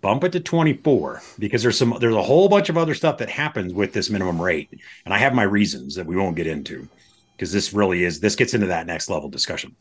bump 0.02 0.24
it 0.24 0.32
to 0.34 0.40
24 0.40 1.22
because 1.40 1.64
there's 1.64 1.78
some 1.78 1.98
there's 2.00 2.16
a 2.16 2.22
whole 2.22 2.50
bunch 2.50 2.70
of 2.70 2.78
other 2.78 2.94
stuff 2.94 3.18
that 3.18 3.30
happens 3.30 3.74
with 3.74 3.94
this 3.94 4.10
minimum 4.10 4.42
rate. 4.42 4.70
And 5.06 5.14
I 5.14 5.18
have 5.18 5.34
my 5.34 5.44
reasons 5.44 5.96
that 5.96 6.06
we 6.06 6.16
won't 6.16 6.36
get 6.36 6.48
into 6.48 6.88
because 7.36 7.52
this 7.52 7.74
really 7.74 8.04
is 8.04 8.20
this 8.20 8.36
gets 8.36 8.54
into 8.54 8.68
that 8.68 8.88
next 8.88 9.10
level 9.10 9.30
discussion. 9.30 9.76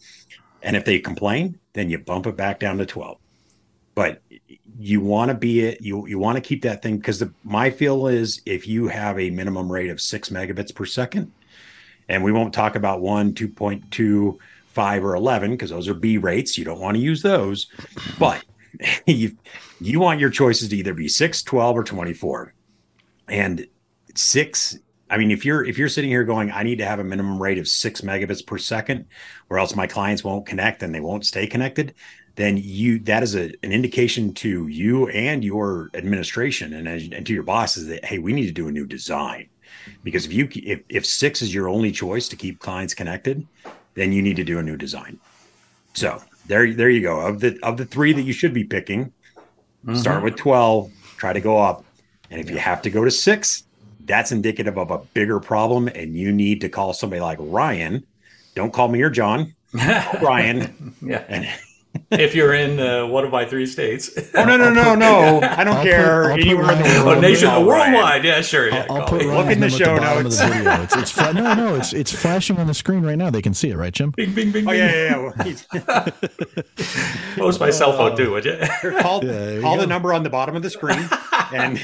And 0.62 0.76
if 0.76 0.84
they 0.84 0.98
complain, 0.98 1.58
then 1.72 1.90
you 1.90 1.98
bump 1.98 2.26
it 2.26 2.36
back 2.36 2.58
down 2.58 2.78
to 2.78 2.86
12 2.86 3.18
but 3.94 4.22
you 4.78 5.00
want 5.00 5.30
to 5.30 5.34
be 5.34 5.60
it 5.60 5.80
you 5.82 6.06
you 6.06 6.18
want 6.18 6.36
to 6.36 6.40
keep 6.40 6.62
that 6.62 6.82
thing 6.82 6.96
because 6.96 7.18
the 7.18 7.32
my 7.44 7.70
feel 7.70 8.06
is 8.06 8.40
if 8.46 8.66
you 8.66 8.88
have 8.88 9.18
a 9.18 9.30
minimum 9.30 9.70
rate 9.70 9.90
of 9.90 10.00
six 10.00 10.30
megabits 10.30 10.74
per 10.74 10.84
second 10.86 11.30
and 12.08 12.24
we 12.24 12.32
won't 12.32 12.54
talk 12.54 12.76
about 12.76 13.00
one 13.00 13.34
2.2 13.34 14.38
5 14.70 15.04
or 15.04 15.14
11 15.14 15.52
because 15.52 15.70
those 15.70 15.88
are 15.88 15.94
b 15.94 16.18
rates 16.18 16.56
you 16.56 16.64
don't 16.64 16.80
want 16.80 16.96
to 16.96 17.02
use 17.02 17.22
those 17.22 17.66
but 18.18 18.44
you, 19.06 19.36
you 19.80 20.00
want 20.00 20.20
your 20.20 20.30
choices 20.30 20.68
to 20.68 20.76
either 20.76 20.94
be 20.94 21.08
6 21.08 21.42
12 21.42 21.76
or 21.76 21.84
24 21.84 22.54
and 23.28 23.66
6 24.14 24.78
I 25.12 25.16
mean, 25.16 25.32
if 25.32 25.44
you're 25.44 25.64
if 25.64 25.76
you're 25.76 25.88
sitting 25.88 26.08
here 26.08 26.22
going, 26.22 26.52
I 26.52 26.62
need 26.62 26.78
to 26.78 26.86
have 26.86 27.00
a 27.00 27.04
minimum 27.04 27.42
rate 27.42 27.58
of 27.58 27.66
six 27.66 28.02
megabits 28.02 28.46
per 28.46 28.58
second, 28.58 29.06
or 29.48 29.58
else 29.58 29.74
my 29.74 29.88
clients 29.88 30.22
won't 30.22 30.46
connect 30.46 30.84
and 30.84 30.94
they 30.94 31.00
won't 31.00 31.26
stay 31.26 31.48
connected 31.48 31.96
then 32.36 32.56
you 32.56 32.98
that 33.00 33.22
is 33.22 33.34
a, 33.34 33.52
an 33.62 33.72
indication 33.72 34.32
to 34.32 34.66
you 34.68 35.08
and 35.08 35.44
your 35.44 35.90
administration 35.94 36.72
and, 36.72 36.88
and 36.88 37.26
to 37.26 37.34
your 37.34 37.42
bosses 37.42 37.86
that 37.86 38.04
hey 38.04 38.18
we 38.18 38.32
need 38.32 38.46
to 38.46 38.52
do 38.52 38.68
a 38.68 38.72
new 38.72 38.86
design. 38.86 39.48
Because 40.02 40.26
if 40.26 40.32
you 40.32 40.48
if, 40.54 40.80
if 40.88 41.06
six 41.06 41.42
is 41.42 41.54
your 41.54 41.68
only 41.68 41.92
choice 41.92 42.28
to 42.28 42.36
keep 42.36 42.58
clients 42.58 42.94
connected 42.94 43.46
then 43.94 44.12
you 44.12 44.22
need 44.22 44.36
to 44.36 44.44
do 44.44 44.58
a 44.58 44.62
new 44.62 44.76
design. 44.76 45.18
So 45.94 46.22
there 46.46 46.72
there 46.72 46.90
you 46.90 47.02
go. 47.02 47.20
Of 47.20 47.40
the 47.40 47.58
of 47.62 47.76
the 47.76 47.84
three 47.84 48.12
that 48.12 48.22
you 48.22 48.32
should 48.32 48.54
be 48.54 48.64
picking 48.64 49.06
mm-hmm. 49.84 49.94
start 49.94 50.22
with 50.22 50.36
12 50.36 50.90
try 51.16 51.32
to 51.32 51.40
go 51.40 51.58
up. 51.58 51.84
And 52.30 52.40
if 52.40 52.50
you 52.50 52.58
have 52.58 52.82
to 52.82 52.90
go 52.90 53.04
to 53.04 53.10
six 53.10 53.64
that's 54.06 54.32
indicative 54.32 54.76
of 54.78 54.90
a 54.90 54.98
bigger 55.14 55.38
problem 55.38 55.88
and 55.88 56.16
you 56.16 56.32
need 56.32 56.60
to 56.62 56.68
call 56.68 56.92
somebody 56.92 57.20
like 57.20 57.38
ryan. 57.40 58.04
Don't 58.54 58.72
call 58.72 58.88
me 58.88 59.02
or 59.02 59.10
john. 59.10 59.54
Ryan. 60.20 60.96
Yeah. 61.00 61.24
And 61.28 61.48
if 62.10 62.34
you're 62.34 62.54
in 62.54 62.78
uh, 62.80 63.06
one 63.06 63.24
of 63.24 63.30
my 63.32 63.44
three 63.44 63.66
states. 63.66 64.10
Oh 64.34 64.44
no 64.44 64.56
no 64.56 64.72
no 64.72 64.94
no! 64.94 65.40
I 65.42 65.64
don't 65.64 65.76
I'll 65.76 65.82
care 65.82 66.22
put- 66.22 66.30
I'll 66.32 66.38
anywhere 66.40 66.72
in 66.72 66.78
the 66.78 67.04
world. 67.04 67.18
Oh, 67.18 67.20
nation, 67.20 67.48
No, 67.48 67.66
Ryan. 67.68 67.92
worldwide, 67.92 68.24
yeah, 68.24 68.40
sure. 68.40 68.68
Yeah, 68.68 68.86
I'll, 68.88 68.98
I'll 69.02 69.06
put 69.08 69.20
me. 69.20 69.26
Look 69.26 69.46
in 69.48 69.60
the 69.60 69.68
show 69.68 69.84
at 69.84 69.94
the 69.96 70.00
bottom 70.00 70.22
notes. 70.24 70.40
of 70.40 70.48
the 70.48 70.54
video. 70.54 70.82
It's, 70.82 70.96
it's 70.96 71.10
fla- 71.10 71.32
no, 71.32 71.54
no, 71.54 71.74
it's 71.74 71.92
it's 71.92 72.12
flashing 72.12 72.58
on 72.58 72.66
the 72.68 72.74
screen 72.74 73.02
right 73.02 73.18
now. 73.18 73.28
They 73.30 73.42
can 73.42 73.52
see 73.54 73.70
it, 73.70 73.76
right, 73.76 73.92
Jim? 73.92 74.12
Bing, 74.16 74.32
bing, 74.34 74.52
bing, 74.52 74.68
Oh 74.68 74.72
yeah 74.72 75.26
yeah 75.44 75.54
yeah. 75.74 76.06
Post 77.36 77.60
my 77.60 77.70
cell 77.70 77.92
phone 77.92 78.16
too, 78.16 78.30
would 78.32 78.44
you? 78.44 78.58
Call 79.00 79.24
Yeah, 79.24 79.32
there 79.32 79.54
you 79.56 79.60
call 79.62 79.76
the 79.76 79.86
number 79.86 80.12
on 80.14 80.22
the 80.22 80.30
bottom 80.30 80.54
of 80.56 80.62
the 80.62 80.70
screen, 80.70 81.08
and 81.52 81.80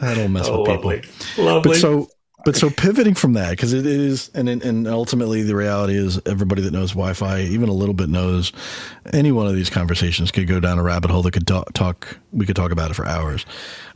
That'll 0.00 0.28
mess 0.28 0.48
oh, 0.48 0.62
with 0.62 0.70
people. 0.70 0.90
lovely, 0.90 1.02
lovely. 1.38 1.70
But 1.72 1.78
so, 1.78 2.08
but 2.46 2.54
so 2.54 2.70
pivoting 2.70 3.14
from 3.14 3.32
that 3.32 3.50
because 3.50 3.72
it 3.72 3.84
is, 3.84 4.30
and 4.32 4.48
and 4.48 4.86
ultimately 4.86 5.42
the 5.42 5.56
reality 5.56 5.96
is 5.96 6.20
everybody 6.26 6.62
that 6.62 6.72
knows 6.72 6.92
Wi-Fi, 6.92 7.40
even 7.40 7.68
a 7.68 7.72
little 7.72 7.92
bit 7.92 8.08
knows, 8.08 8.52
any 9.12 9.32
one 9.32 9.48
of 9.48 9.56
these 9.56 9.68
conversations 9.68 10.30
could 10.30 10.46
go 10.46 10.60
down 10.60 10.78
a 10.78 10.82
rabbit 10.84 11.10
hole 11.10 11.22
that 11.22 11.32
could 11.32 11.48
talk. 11.48 11.72
talk 11.72 12.18
we 12.32 12.46
could 12.46 12.54
talk 12.54 12.70
about 12.70 12.92
it 12.92 12.94
for 12.94 13.04
hours. 13.04 13.44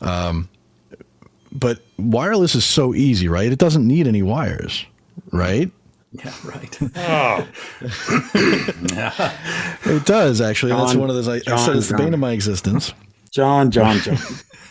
Um, 0.00 0.48
but 1.52 1.78
wireless 1.96 2.56
is 2.56 2.64
so 2.64 2.92
easy, 2.92 3.28
right? 3.28 3.52
It 3.52 3.60
doesn't 3.60 3.86
need 3.86 4.08
any 4.08 4.24
wires, 4.24 4.84
right? 5.30 5.70
yeah, 6.10 6.34
right. 6.44 6.78
oh, 6.96 7.46
It 9.94 10.06
does 10.06 10.40
actually. 10.40 10.72
That's 10.72 10.96
one 10.96 11.08
of 11.08 11.14
those. 11.14 11.28
I, 11.28 11.36
I 11.52 11.56
said 11.56 11.76
it's 11.76 11.88
the 11.88 11.96
bane 11.96 12.14
of 12.14 12.20
my 12.20 12.32
existence. 12.32 12.92
John 13.32 13.70
John 13.70 13.98
John. 13.98 14.18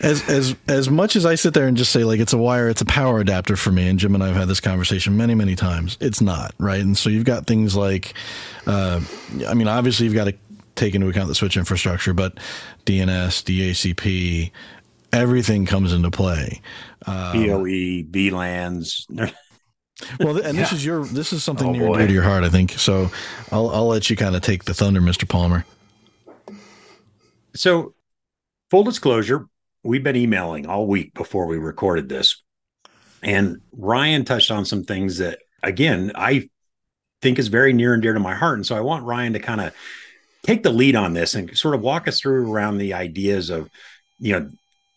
as 0.00 0.28
as 0.28 0.54
as 0.68 0.88
much 0.90 1.16
as 1.16 1.26
I 1.26 1.34
sit 1.34 1.54
there 1.54 1.66
and 1.66 1.76
just 1.76 1.90
say 1.92 2.04
like 2.04 2.20
it's 2.20 2.32
a 2.32 2.38
wire, 2.38 2.68
it's 2.68 2.80
a 2.80 2.84
power 2.86 3.20
adapter 3.20 3.56
for 3.56 3.70
me, 3.72 3.88
and 3.88 3.98
Jim 3.98 4.14
and 4.14 4.22
I 4.22 4.28
have 4.28 4.36
had 4.36 4.48
this 4.48 4.60
conversation 4.60 5.16
many 5.16 5.34
many 5.34 5.56
times. 5.56 5.96
It's 6.00 6.20
not 6.20 6.54
right, 6.58 6.80
and 6.80 6.96
so 6.96 7.10
you've 7.10 7.24
got 7.24 7.46
things 7.46 7.74
like, 7.76 8.14
uh, 8.66 9.00
I 9.48 9.54
mean, 9.54 9.68
obviously 9.68 10.06
you've 10.06 10.14
got 10.14 10.24
to 10.24 10.34
take 10.76 10.94
into 10.94 11.08
account 11.08 11.28
the 11.28 11.34
switch 11.34 11.56
infrastructure, 11.56 12.12
but 12.14 12.38
DNS, 12.86 13.42
DHCP, 13.44 14.50
everything 15.12 15.66
comes 15.66 15.92
into 15.92 16.10
play. 16.10 16.60
Um, 17.06 17.32
PoE, 17.32 18.04
VLANs. 18.10 19.06
well, 20.20 20.34
th- 20.34 20.44
and 20.46 20.56
this 20.58 20.72
is 20.72 20.84
your 20.84 21.04
this 21.04 21.32
is 21.32 21.42
something 21.44 21.68
Oh, 21.68 21.72
near 21.72 21.82
and 21.82 21.92
boy. 21.92 21.98
dear 21.98 22.06
to 22.08 22.12
your 22.12 22.22
heart, 22.22 22.44
I 22.44 22.48
think. 22.50 22.72
So 22.72 23.10
I'll 23.50 23.68
I'll 23.70 23.88
let 23.88 24.10
you 24.10 24.16
kind 24.16 24.36
of 24.36 24.42
take 24.42 24.64
the 24.64 24.74
thunder, 24.74 25.00
Mister 25.00 25.26
Palmer. 25.26 25.64
So, 27.54 27.94
full 28.70 28.84
disclosure, 28.84 29.46
we've 29.82 30.02
been 30.02 30.16
emailing 30.16 30.66
all 30.66 30.86
week 30.86 31.14
before 31.14 31.46
we 31.46 31.58
recorded 31.58 32.08
this. 32.08 32.42
And 33.22 33.60
Ryan 33.72 34.24
touched 34.24 34.50
on 34.50 34.64
some 34.64 34.84
things 34.84 35.18
that, 35.18 35.38
again, 35.62 36.12
I 36.14 36.48
think 37.22 37.38
is 37.38 37.48
very 37.48 37.72
near 37.72 37.94
and 37.94 38.02
dear 38.02 38.12
to 38.12 38.20
my 38.20 38.34
heart. 38.34 38.58
And 38.58 38.66
so 38.66 38.76
I 38.76 38.80
want 38.80 39.04
Ryan 39.04 39.32
to 39.32 39.38
kind 39.38 39.60
of 39.60 39.74
take 40.42 40.62
the 40.62 40.70
lead 40.70 40.96
on 40.96 41.14
this 41.14 41.34
and 41.34 41.56
sort 41.56 41.74
of 41.74 41.80
walk 41.80 42.06
us 42.06 42.20
through 42.20 42.52
around 42.52 42.78
the 42.78 42.94
ideas 42.94 43.50
of, 43.50 43.70
you 44.18 44.32
know, 44.32 44.50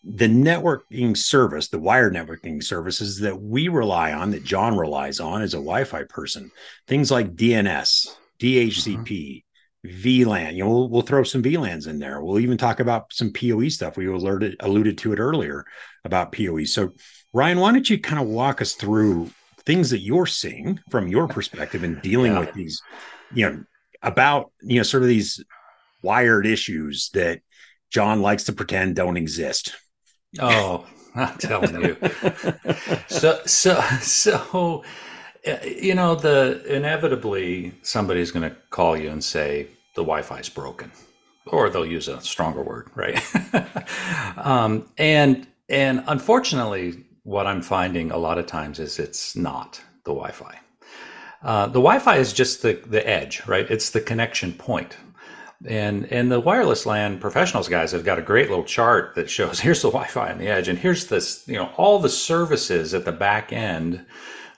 the 0.04 0.28
networking 0.28 1.16
service, 1.16 1.68
the 1.68 1.78
wired 1.78 2.14
networking 2.14 2.62
services 2.62 3.20
that 3.20 3.40
we 3.40 3.68
rely 3.68 4.12
on, 4.12 4.30
that 4.30 4.44
John 4.44 4.76
relies 4.76 5.20
on 5.20 5.42
as 5.42 5.54
a 5.54 5.58
Wi 5.58 5.84
Fi 5.84 6.04
person, 6.04 6.50
things 6.86 7.10
like 7.10 7.34
DNS, 7.34 8.08
DHCP, 8.38 9.04
mm-hmm. 9.04 9.47
VLAN. 9.86 10.54
You 10.54 10.64
know, 10.64 10.70
we'll, 10.70 10.88
we'll 10.88 11.02
throw 11.02 11.22
some 11.22 11.42
VLANs 11.42 11.86
in 11.86 11.98
there. 11.98 12.20
We'll 12.22 12.40
even 12.40 12.58
talk 12.58 12.80
about 12.80 13.12
some 13.12 13.32
PoE 13.32 13.68
stuff. 13.68 13.96
We 13.96 14.06
alerted, 14.06 14.56
alluded 14.60 14.98
to 14.98 15.12
it 15.12 15.18
earlier 15.18 15.64
about 16.04 16.32
PoE. 16.32 16.64
So, 16.64 16.90
Ryan, 17.32 17.58
why 17.58 17.72
don't 17.72 17.88
you 17.88 18.00
kind 18.00 18.20
of 18.20 18.28
walk 18.28 18.60
us 18.62 18.74
through 18.74 19.30
things 19.64 19.90
that 19.90 20.00
you're 20.00 20.26
seeing 20.26 20.80
from 20.90 21.08
your 21.08 21.28
perspective 21.28 21.84
in 21.84 22.00
dealing 22.00 22.32
Yeah. 22.32 22.40
with 22.40 22.54
these, 22.54 22.80
you 23.34 23.48
know, 23.48 23.64
about, 24.02 24.52
you 24.62 24.76
know, 24.78 24.82
sort 24.82 25.02
of 25.02 25.08
these 25.08 25.44
wired 26.02 26.46
issues 26.46 27.10
that 27.14 27.40
John 27.90 28.22
likes 28.22 28.44
to 28.44 28.52
pretend 28.52 28.96
don't 28.96 29.16
exist. 29.16 29.74
Oh, 30.40 30.86
I'm 31.14 31.36
telling 31.38 31.80
you. 31.82 31.96
so, 33.08 33.40
so, 33.46 33.80
so, 34.00 34.84
you 35.64 35.94
know, 35.94 36.14
the 36.14 36.62
inevitably 36.74 37.72
somebody's 37.82 38.30
going 38.30 38.48
to 38.48 38.56
call 38.70 38.96
you 38.96 39.10
and 39.10 39.22
say 39.22 39.68
the 39.94 40.02
Wi-Fi 40.02 40.38
is 40.38 40.48
broken, 40.48 40.92
or 41.46 41.70
they'll 41.70 41.86
use 41.86 42.08
a 42.08 42.20
stronger 42.20 42.62
word, 42.62 42.90
right? 42.94 43.20
um, 44.36 44.88
and 44.98 45.46
and 45.68 46.04
unfortunately, 46.06 47.04
what 47.24 47.46
I'm 47.46 47.62
finding 47.62 48.10
a 48.10 48.16
lot 48.16 48.38
of 48.38 48.46
times 48.46 48.78
is 48.78 48.98
it's 48.98 49.36
not 49.36 49.80
the 50.04 50.12
Wi-Fi. 50.12 50.58
Uh, 51.42 51.66
the 51.66 51.80
Wi-Fi 51.80 52.16
is 52.16 52.32
just 52.32 52.62
the 52.62 52.80
the 52.86 53.06
edge, 53.08 53.46
right? 53.46 53.70
It's 53.70 53.90
the 53.90 54.00
connection. 54.00 54.58
And 55.66 56.04
and 56.12 56.30
the 56.30 56.40
wireless 56.40 56.86
LAN 56.86 57.18
professionals 57.18 57.68
guys 57.68 57.90
have 57.92 58.04
got 58.04 58.18
a 58.18 58.22
great 58.22 58.48
little 58.48 58.64
chart 58.64 59.14
that 59.16 59.28
shows 59.28 59.60
here's 59.66 59.82
the 59.82 59.90
Wi-Fi 59.90 60.32
on 60.32 60.38
the 60.38 60.48
edge, 60.48 60.68
and 60.68 60.78
here's 60.78 61.06
this 61.06 61.46
you 61.46 61.56
know 61.56 61.70
all 61.76 61.98
the 61.98 62.08
services 62.08 62.94
at 62.94 63.04
the 63.04 63.12
back 63.12 63.52
end 63.52 64.04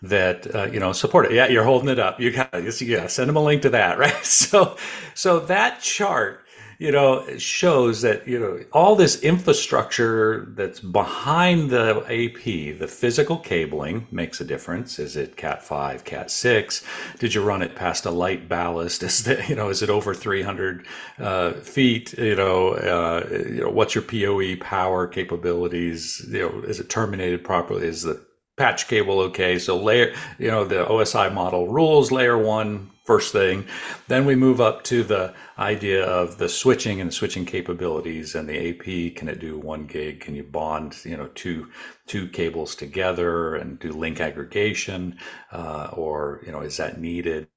that 0.02 0.54
uh, 0.54 0.64
you 0.64 0.80
know 0.80 0.92
support 0.92 1.26
it. 1.26 1.32
Yeah, 1.32 1.48
you're 1.48 1.64
holding 1.64 1.88
it 1.88 1.98
up. 1.98 2.20
You 2.20 2.30
got 2.30 2.50
it. 2.54 2.80
yeah. 2.82 3.06
Send 3.06 3.28
them 3.28 3.36
a 3.36 3.42
link 3.42 3.62
to 3.62 3.70
that, 3.70 3.98
right? 3.98 4.24
So 4.24 4.76
so 5.14 5.40
that 5.40 5.80
chart 5.80 6.44
you 6.80 6.90
know 6.90 7.36
shows 7.36 8.00
that 8.00 8.26
you 8.26 8.40
know 8.40 8.58
all 8.72 8.96
this 8.96 9.20
infrastructure 9.22 10.46
that's 10.56 10.80
behind 10.80 11.68
the 11.68 11.98
AP, 12.08 12.78
the 12.78 12.88
physical 12.88 13.36
cabling 13.36 14.06
makes 14.10 14.40
a 14.40 14.44
difference. 14.44 14.98
Is 14.98 15.14
it 15.14 15.36
Cat 15.36 15.62
five, 15.62 16.04
Cat 16.04 16.30
six? 16.30 16.82
Did 17.18 17.34
you 17.34 17.42
run 17.42 17.60
it 17.60 17.76
past 17.76 18.06
a 18.06 18.10
light 18.10 18.48
ballast? 18.48 19.02
Is 19.10 19.24
that 19.24 19.50
you 19.50 19.54
know 19.54 19.68
is 19.68 19.82
it 19.82 19.90
over 19.90 20.14
three 20.14 20.42
hundred 20.42 20.86
uh, 21.18 21.52
feet? 21.52 22.14
You 22.16 22.34
know, 22.36 22.70
uh, 22.70 23.28
you 23.30 23.60
know 23.60 23.70
what's 23.70 23.94
your 23.94 24.02
PoE 24.02 24.56
power 24.56 25.06
capabilities? 25.06 26.26
You 26.30 26.48
know, 26.48 26.60
is 26.62 26.80
it 26.80 26.88
terminated 26.88 27.44
properly? 27.44 27.86
Is 27.86 28.02
the 28.02 28.24
patch 28.60 28.88
cable 28.88 29.20
okay? 29.20 29.58
So 29.58 29.78
layer, 29.78 30.12
you 30.38 30.48
know, 30.50 30.66
the 30.66 30.84
OSI 30.84 31.32
model 31.32 31.66
rules 31.68 32.12
layer 32.12 32.36
one 32.36 32.90
first 33.04 33.32
thing. 33.32 33.64
Then 34.06 34.26
we 34.26 34.34
move 34.34 34.60
up 34.60 34.84
to 34.84 35.02
the 35.02 35.32
idea 35.58 36.04
of 36.04 36.36
the 36.36 36.46
switching 36.46 37.00
and 37.00 37.12
switching 37.12 37.46
capabilities 37.46 38.34
and 38.34 38.46
the 38.46 38.68
AP. 38.68 39.16
Can 39.16 39.28
it 39.28 39.40
do 39.40 39.58
one 39.58 39.86
gig? 39.86 40.20
Can 40.20 40.34
you 40.34 40.42
bond, 40.42 40.94
you 41.04 41.16
know, 41.16 41.28
two 41.28 41.68
two 42.06 42.28
cables 42.28 42.74
together 42.74 43.56
and 43.56 43.78
do 43.78 43.92
link 43.92 44.20
aggregation, 44.20 45.16
uh, 45.52 45.88
or 45.94 46.42
you 46.44 46.52
know, 46.52 46.60
is 46.60 46.76
that 46.76 47.00
needed? 47.00 47.48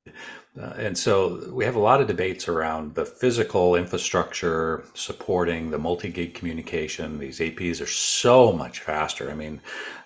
Uh, 0.59 0.73
and 0.77 0.97
so 0.97 1.49
we 1.51 1.65
have 1.65 1.75
a 1.75 1.79
lot 1.79 1.99
of 1.99 2.07
debates 2.07 2.47
around 2.47 2.93
the 2.93 3.05
physical 3.05 3.75
infrastructure 3.75 4.83
supporting 4.93 5.71
the 5.71 5.79
multi-gig 5.79 6.35
communication. 6.35 7.17
These 7.17 7.39
APs 7.39 7.81
are 7.81 7.87
so 7.87 8.51
much 8.51 8.79
faster. 8.79 9.31
I 9.31 9.33
mean, 9.33 9.61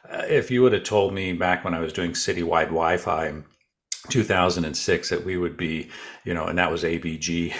uh, 0.09 0.23
if 0.29 0.49
you 0.49 0.61
would 0.61 0.71
have 0.71 0.83
told 0.83 1.13
me 1.13 1.33
back 1.33 1.65
when 1.65 1.73
I 1.73 1.81
was 1.81 1.91
doing 1.91 2.11
citywide 2.11 2.67
Wi-Fi 2.67 3.27
in 3.27 3.45
2006 4.07 5.09
that 5.09 5.25
we 5.25 5.37
would 5.37 5.57
be, 5.57 5.89
you 6.23 6.33
know, 6.33 6.45
and 6.45 6.57
that 6.57 6.71
was 6.71 6.83
ABG, 6.83 7.53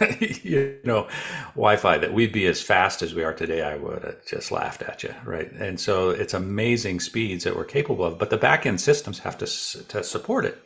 you 0.42 0.78
know, 0.82 1.08
Wi-Fi 1.50 1.98
that 1.98 2.14
we'd 2.14 2.32
be 2.32 2.46
as 2.46 2.62
fast 2.62 3.02
as 3.02 3.14
we 3.14 3.22
are 3.22 3.34
today, 3.34 3.60
I 3.60 3.76
would 3.76 4.02
have 4.02 4.24
just 4.24 4.50
laughed 4.50 4.80
at 4.80 5.02
you, 5.02 5.14
right? 5.26 5.52
And 5.52 5.78
so 5.78 6.08
it's 6.08 6.32
amazing 6.32 7.00
speeds 7.00 7.44
that 7.44 7.54
we're 7.54 7.64
capable 7.66 8.06
of, 8.06 8.18
but 8.18 8.30
the 8.30 8.38
back-end 8.38 8.80
systems 8.80 9.18
have 9.18 9.36
to 9.38 9.46
to 9.88 10.02
support 10.02 10.46
it. 10.46 10.58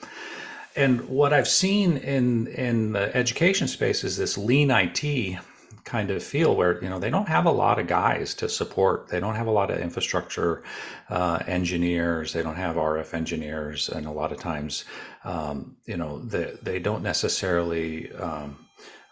And 0.77 1.09
what 1.09 1.33
I've 1.33 1.49
seen 1.49 1.97
in 1.99 2.49
in 2.49 2.93
the 2.93 3.15
education 3.17 3.69
space 3.69 4.03
is 4.03 4.17
this 4.17 4.37
lean 4.37 4.71
IT 4.71 5.39
kind 5.85 6.11
of 6.11 6.23
feel 6.23 6.57
where 6.57 6.83
you 6.83 6.89
know 6.89 6.99
they 6.99 7.11
don't 7.11 7.29
have 7.29 7.47
a 7.47 7.51
lot 7.51 7.79
of 7.79 7.87
guys 7.87 8.35
to 8.35 8.49
support. 8.49 9.09
They 9.09 9.21
don't 9.21 9.37
have 9.37 9.47
a 9.47 9.53
lot 9.53 9.71
of 9.71 9.79
infrastructure 9.79 10.63
uh, 11.11 11.41
engineers. 11.47 12.33
They 12.33 12.43
don't 12.43 12.57
have 12.57 12.77
RF 12.77 13.15
engineers, 13.15 13.89
and 13.89 14.07
a 14.07 14.11
lot 14.11 14.33
of 14.33 14.39
times, 14.39 14.85
um, 15.25 15.77
you 15.87 15.97
know, 15.97 16.19
they 16.21 16.57
they 16.63 16.79
don't 16.79 17.03
necessarily. 17.03 18.13
Um, 18.13 18.59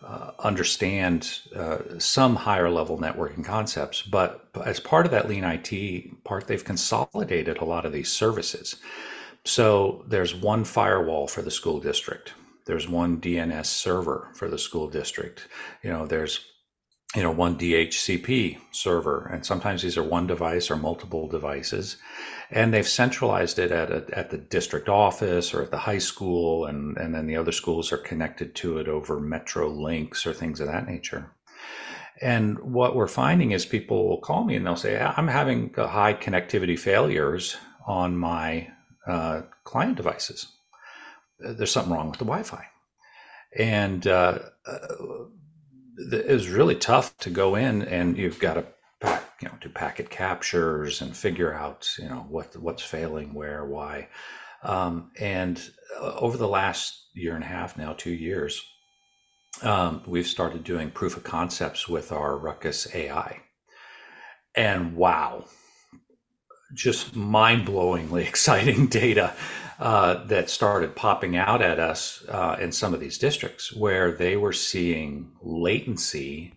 uh, 0.04 0.33
understand 0.40 1.38
uh, 1.54 1.78
some 1.99 2.35
higher 2.35 2.69
level 2.69 2.99
networking 2.99 3.45
concepts, 3.45 4.02
but 4.02 4.49
as 4.64 4.81
part 4.81 5.07
of 5.07 5.12
that 5.12 5.28
lean 5.28 5.45
IT 5.45 6.25
part, 6.25 6.49
they've 6.49 6.64
consolidated 6.64 7.59
a 7.59 7.64
lot 7.64 7.87
of 7.87 7.92
these 7.92 8.11
services. 8.11 8.75
So 9.45 10.05
there's 10.07 10.35
one 10.35 10.65
firewall 10.65 11.27
for 11.27 11.43
the 11.43 11.51
school 11.51 11.81
district. 11.81 12.33
There's 12.67 12.89
one 12.89 13.21
DNS 13.21 13.67
server 13.67 14.31
for 14.35 14.49
the 14.49 14.59
school 14.59 14.89
district. 14.89 15.49
You 15.83 15.91
know, 15.91 16.07
there's 16.07 16.47
you 17.17 17.23
know 17.23 17.33
one 17.33 17.59
DHCP 17.59 18.59
server, 18.71 19.27
and 19.27 19.45
sometimes 19.45 19.83
these 19.83 19.99
are 19.99 20.03
one 20.03 20.27
device 20.27 20.71
or 20.71 20.77
multiple 20.77 21.29
devices, 21.29 21.97
and 22.51 22.73
they've 22.73 22.87
centralized 22.87 23.59
it 23.59 23.73
at 23.73 23.91
a, 23.91 24.07
at 24.13 24.31
the 24.31 24.39
district 24.39 24.89
office 24.89 25.53
or 25.53 25.63
at 25.63 25.71
the 25.73 25.79
high 25.79 25.99
school, 25.99 26.67
and 26.67 26.97
and 26.97 27.13
then 27.15 27.27
the 27.27 27.37
other 27.37 27.53
schools 27.53 27.93
are 27.93 27.99
connected 27.99 28.55
to 28.57 28.79
it 28.79 28.89
over 28.89 29.19
metro 29.21 29.69
links 29.69 30.25
or 30.25 30.33
things 30.33 30.61
of 30.61 30.69
that 30.69 30.87
nature. 30.87 31.33
And 32.21 32.61
what 32.61 32.95
we're 32.95 33.09
finding 33.09 33.51
is 33.51 33.67
people 33.67 34.09
will 34.09 34.21
call 34.21 34.45
me 34.45 34.55
and 34.55 34.65
they'll 34.65 34.77
say, 34.77 35.01
"I'm 35.01 35.29
having 35.29 35.75
high 35.75 36.15
connectivity 36.15 36.79
failures 36.79 37.57
on 37.85 38.17
my 38.17 38.69
uh, 39.07 39.43
client 39.65 39.97
devices. 39.97 40.49
There's 41.39 41.73
something 41.73 41.93
wrong 41.93 42.11
with 42.11 42.19
the 42.19 42.25
Wi-Fi." 42.25 42.67
and 43.57 44.07
uh, 44.07 44.39
it 45.99 46.29
was 46.29 46.49
really 46.49 46.75
tough 46.77 47.17
to 47.19 47.31
go 47.31 47.55
in 47.55 47.83
and 47.83 48.17
you've 48.17 48.39
got 48.39 48.55
to 48.55 48.67
pack, 49.01 49.25
you 49.43 49.49
know, 49.49 49.55
do 49.61 49.69
packet 49.69 50.11
captures 50.11 51.03
and 51.03 51.17
figure 51.17 51.53
out, 51.53 51.89
you 51.99 52.09
know, 52.09 52.27
what 52.29 52.57
what's 52.57 52.83
failing, 52.83 53.35
where, 53.35 53.65
why. 53.65 54.09
Um, 54.63 55.11
and 55.19 55.61
uh, 56.01 56.15
over 56.17 56.37
the 56.37 56.49
last 56.49 57.09
year 57.15 57.35
and 57.35 57.45
a 57.45 57.49
half 57.49 57.77
now, 57.77 57.95
two 57.95 58.13
years, 58.13 58.63
um, 59.63 60.03
we've 60.07 60.27
started 60.27 60.65
doing 60.65 60.91
proof 60.91 61.17
of 61.17 61.25
concepts 61.25 61.89
with 61.89 62.13
our 62.13 62.37
Ruckus 62.39 62.95
AI. 62.95 63.41
And 64.55 64.97
wow, 64.97 65.47
just 66.75 67.14
mind 67.14 67.67
blowingly 67.67 68.23
exciting 68.29 68.87
data 68.87 69.35
uh, 69.79 70.25
that 70.26 70.49
started 70.49 70.95
popping 70.95 71.37
out 71.37 71.61
at 71.61 71.79
us 71.79 72.25
uh, 72.29 72.57
in 72.61 72.73
some 72.73 72.95
of 72.95 73.00
these 73.00 73.19
districts 73.19 73.75
where 73.75 74.12
they 74.12 74.37
were 74.37 74.52
seeing 74.52 75.33
latency 75.43 76.55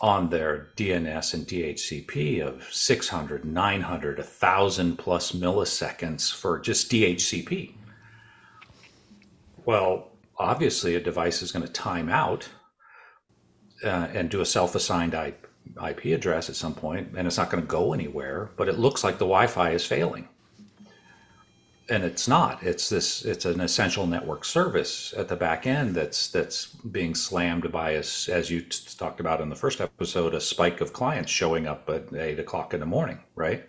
on 0.00 0.28
their 0.28 0.68
DNS 0.76 1.34
and 1.34 1.46
DHCP 1.46 2.40
of 2.40 2.64
600, 2.72 3.44
900, 3.44 4.18
1,000 4.18 4.96
plus 4.96 5.32
milliseconds 5.32 6.34
for 6.34 6.58
just 6.58 6.90
DHCP. 6.90 7.74
Well, 9.64 10.12
obviously, 10.38 10.94
a 10.94 11.00
device 11.00 11.42
is 11.42 11.50
going 11.50 11.66
to 11.66 11.72
time 11.72 12.08
out 12.08 12.48
uh, 13.84 14.08
and 14.12 14.30
do 14.30 14.40
a 14.40 14.46
self 14.46 14.74
assigned 14.74 15.14
IP 15.14 15.45
address 15.78 16.48
at 16.48 16.56
some 16.56 16.74
point, 16.74 17.08
and 17.16 17.26
it's 17.26 17.36
not 17.36 17.50
going 17.50 17.62
to 17.62 17.66
go 17.66 17.92
anywhere, 17.92 18.50
but 18.56 18.68
it 18.68 18.78
looks 18.78 19.04
like 19.04 19.14
the 19.14 19.26
Wi 19.26 19.46
Fi 19.46 19.70
is 19.70 19.84
failing. 19.84 20.28
And 21.88 22.02
it's 22.02 22.26
not. 22.26 22.64
It's 22.64 22.88
this 22.88 23.24
it's 23.24 23.44
an 23.44 23.60
essential 23.60 24.08
network 24.08 24.44
service 24.44 25.14
at 25.16 25.28
the 25.28 25.36
back 25.36 25.68
end 25.68 25.94
that's 25.94 26.28
that's 26.28 26.66
being 26.66 27.14
slammed 27.14 27.70
by 27.70 27.94
as 27.94 28.28
as 28.32 28.50
you 28.50 28.62
talked 28.62 29.20
about 29.20 29.40
in 29.40 29.50
the 29.50 29.54
first 29.54 29.80
episode 29.80 30.34
a 30.34 30.40
spike 30.40 30.80
of 30.80 30.92
clients 30.92 31.30
showing 31.30 31.68
up 31.68 31.88
at 31.88 32.12
eight 32.12 32.40
o'clock 32.40 32.74
in 32.74 32.80
the 32.80 32.86
morning 32.86 33.20
right? 33.36 33.64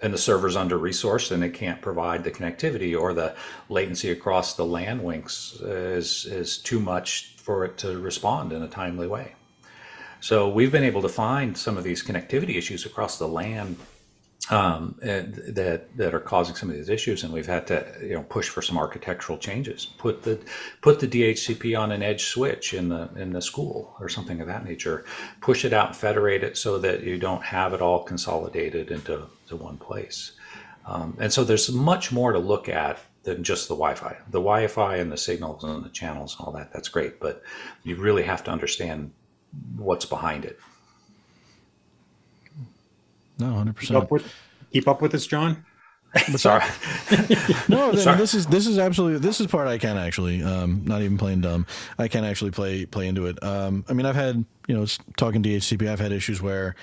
And 0.00 0.14
the 0.14 0.18
server's 0.18 0.56
under 0.56 0.78
resourced 0.78 1.32
and 1.32 1.44
it 1.44 1.52
can't 1.52 1.82
provide 1.82 2.24
the 2.24 2.30
connectivity 2.30 2.98
or 2.98 3.12
the 3.12 3.36
latency 3.68 4.10
across 4.10 4.54
the 4.54 4.64
LAN 4.64 5.04
links 5.04 5.52
is 5.60 6.24
is 6.24 6.56
too 6.56 6.80
much 6.80 7.34
for 7.36 7.66
it 7.66 7.76
to 7.78 7.98
respond 7.98 8.54
in 8.54 8.62
a 8.62 8.68
timely 8.68 9.06
way 9.06 9.34
so 10.20 10.48
we've 10.48 10.72
been 10.72 10.84
able 10.84 11.02
to 11.02 11.08
find 11.08 11.56
some 11.56 11.76
of 11.76 11.84
these 11.84 12.02
connectivity 12.02 12.56
issues 12.56 12.86
across 12.86 13.18
the 13.18 13.26
LAN 13.26 13.76
um, 14.50 14.96
that 15.00 15.96
that 15.96 16.14
are 16.14 16.20
causing 16.20 16.56
some 16.56 16.70
of 16.70 16.74
these 16.74 16.88
issues, 16.88 17.22
and 17.22 17.32
we've 17.32 17.46
had 17.46 17.66
to 17.68 17.86
you 18.02 18.14
know 18.14 18.22
push 18.22 18.48
for 18.48 18.62
some 18.62 18.78
architectural 18.78 19.38
changes. 19.38 19.86
Put 19.98 20.22
the 20.22 20.40
put 20.80 20.98
the 20.98 21.06
DHCP 21.06 21.78
on 21.78 21.92
an 21.92 22.02
edge 22.02 22.24
switch 22.24 22.74
in 22.74 22.88
the 22.88 23.10
in 23.16 23.32
the 23.32 23.42
school 23.42 23.94
or 24.00 24.08
something 24.08 24.40
of 24.40 24.48
that 24.48 24.64
nature. 24.64 25.04
Push 25.40 25.64
it 25.64 25.72
out 25.72 25.88
and 25.88 25.96
federate 25.96 26.42
it 26.42 26.56
so 26.56 26.78
that 26.78 27.02
you 27.02 27.18
don't 27.18 27.44
have 27.44 27.72
it 27.74 27.80
all 27.80 28.02
consolidated 28.02 28.90
into 28.90 29.26
to 29.48 29.56
one 29.56 29.76
place. 29.76 30.32
Um, 30.86 31.16
and 31.20 31.32
so 31.32 31.44
there's 31.44 31.70
much 31.70 32.10
more 32.10 32.32
to 32.32 32.38
look 32.38 32.68
at 32.68 32.98
than 33.22 33.44
just 33.44 33.68
the 33.68 33.74
Wi-Fi. 33.74 34.16
The 34.30 34.40
Wi-Fi 34.40 34.96
and 34.96 35.12
the 35.12 35.16
signals 35.16 35.62
and 35.62 35.84
the 35.84 35.90
channels 35.90 36.36
and 36.38 36.46
all 36.46 36.52
that 36.54 36.72
that's 36.72 36.88
great, 36.88 37.20
but 37.20 37.42
you 37.84 37.96
really 37.96 38.22
have 38.22 38.42
to 38.44 38.50
understand 38.50 39.12
what's 39.76 40.04
behind 40.04 40.44
it. 40.44 40.58
No, 43.38 43.52
hundred 43.54 43.76
percent. 43.76 44.08
Keep 44.72 44.86
up 44.86 45.02
with 45.02 45.12
this, 45.12 45.26
John. 45.26 45.64
Sorry. 46.36 46.64
no, 47.68 47.94
Sorry. 47.94 48.16
this 48.18 48.34
is 48.34 48.46
this 48.46 48.66
is 48.66 48.78
absolutely 48.78 49.20
this 49.20 49.40
is 49.40 49.46
part 49.46 49.68
I 49.68 49.78
can 49.78 49.96
actually 49.96 50.42
um, 50.42 50.82
not 50.84 51.02
even 51.02 51.16
playing 51.16 51.40
dumb. 51.42 51.66
I 51.98 52.08
can 52.08 52.24
actually 52.24 52.50
play 52.50 52.84
play 52.84 53.06
into 53.06 53.26
it. 53.26 53.42
Um, 53.42 53.84
I 53.88 53.92
mean, 53.92 54.06
I've 54.06 54.16
had 54.16 54.44
you 54.66 54.76
know 54.76 54.86
talking 55.16 55.42
DHCP. 55.42 55.88
I've 55.88 56.00
had 56.00 56.10
issues 56.12 56.42
where 56.42 56.74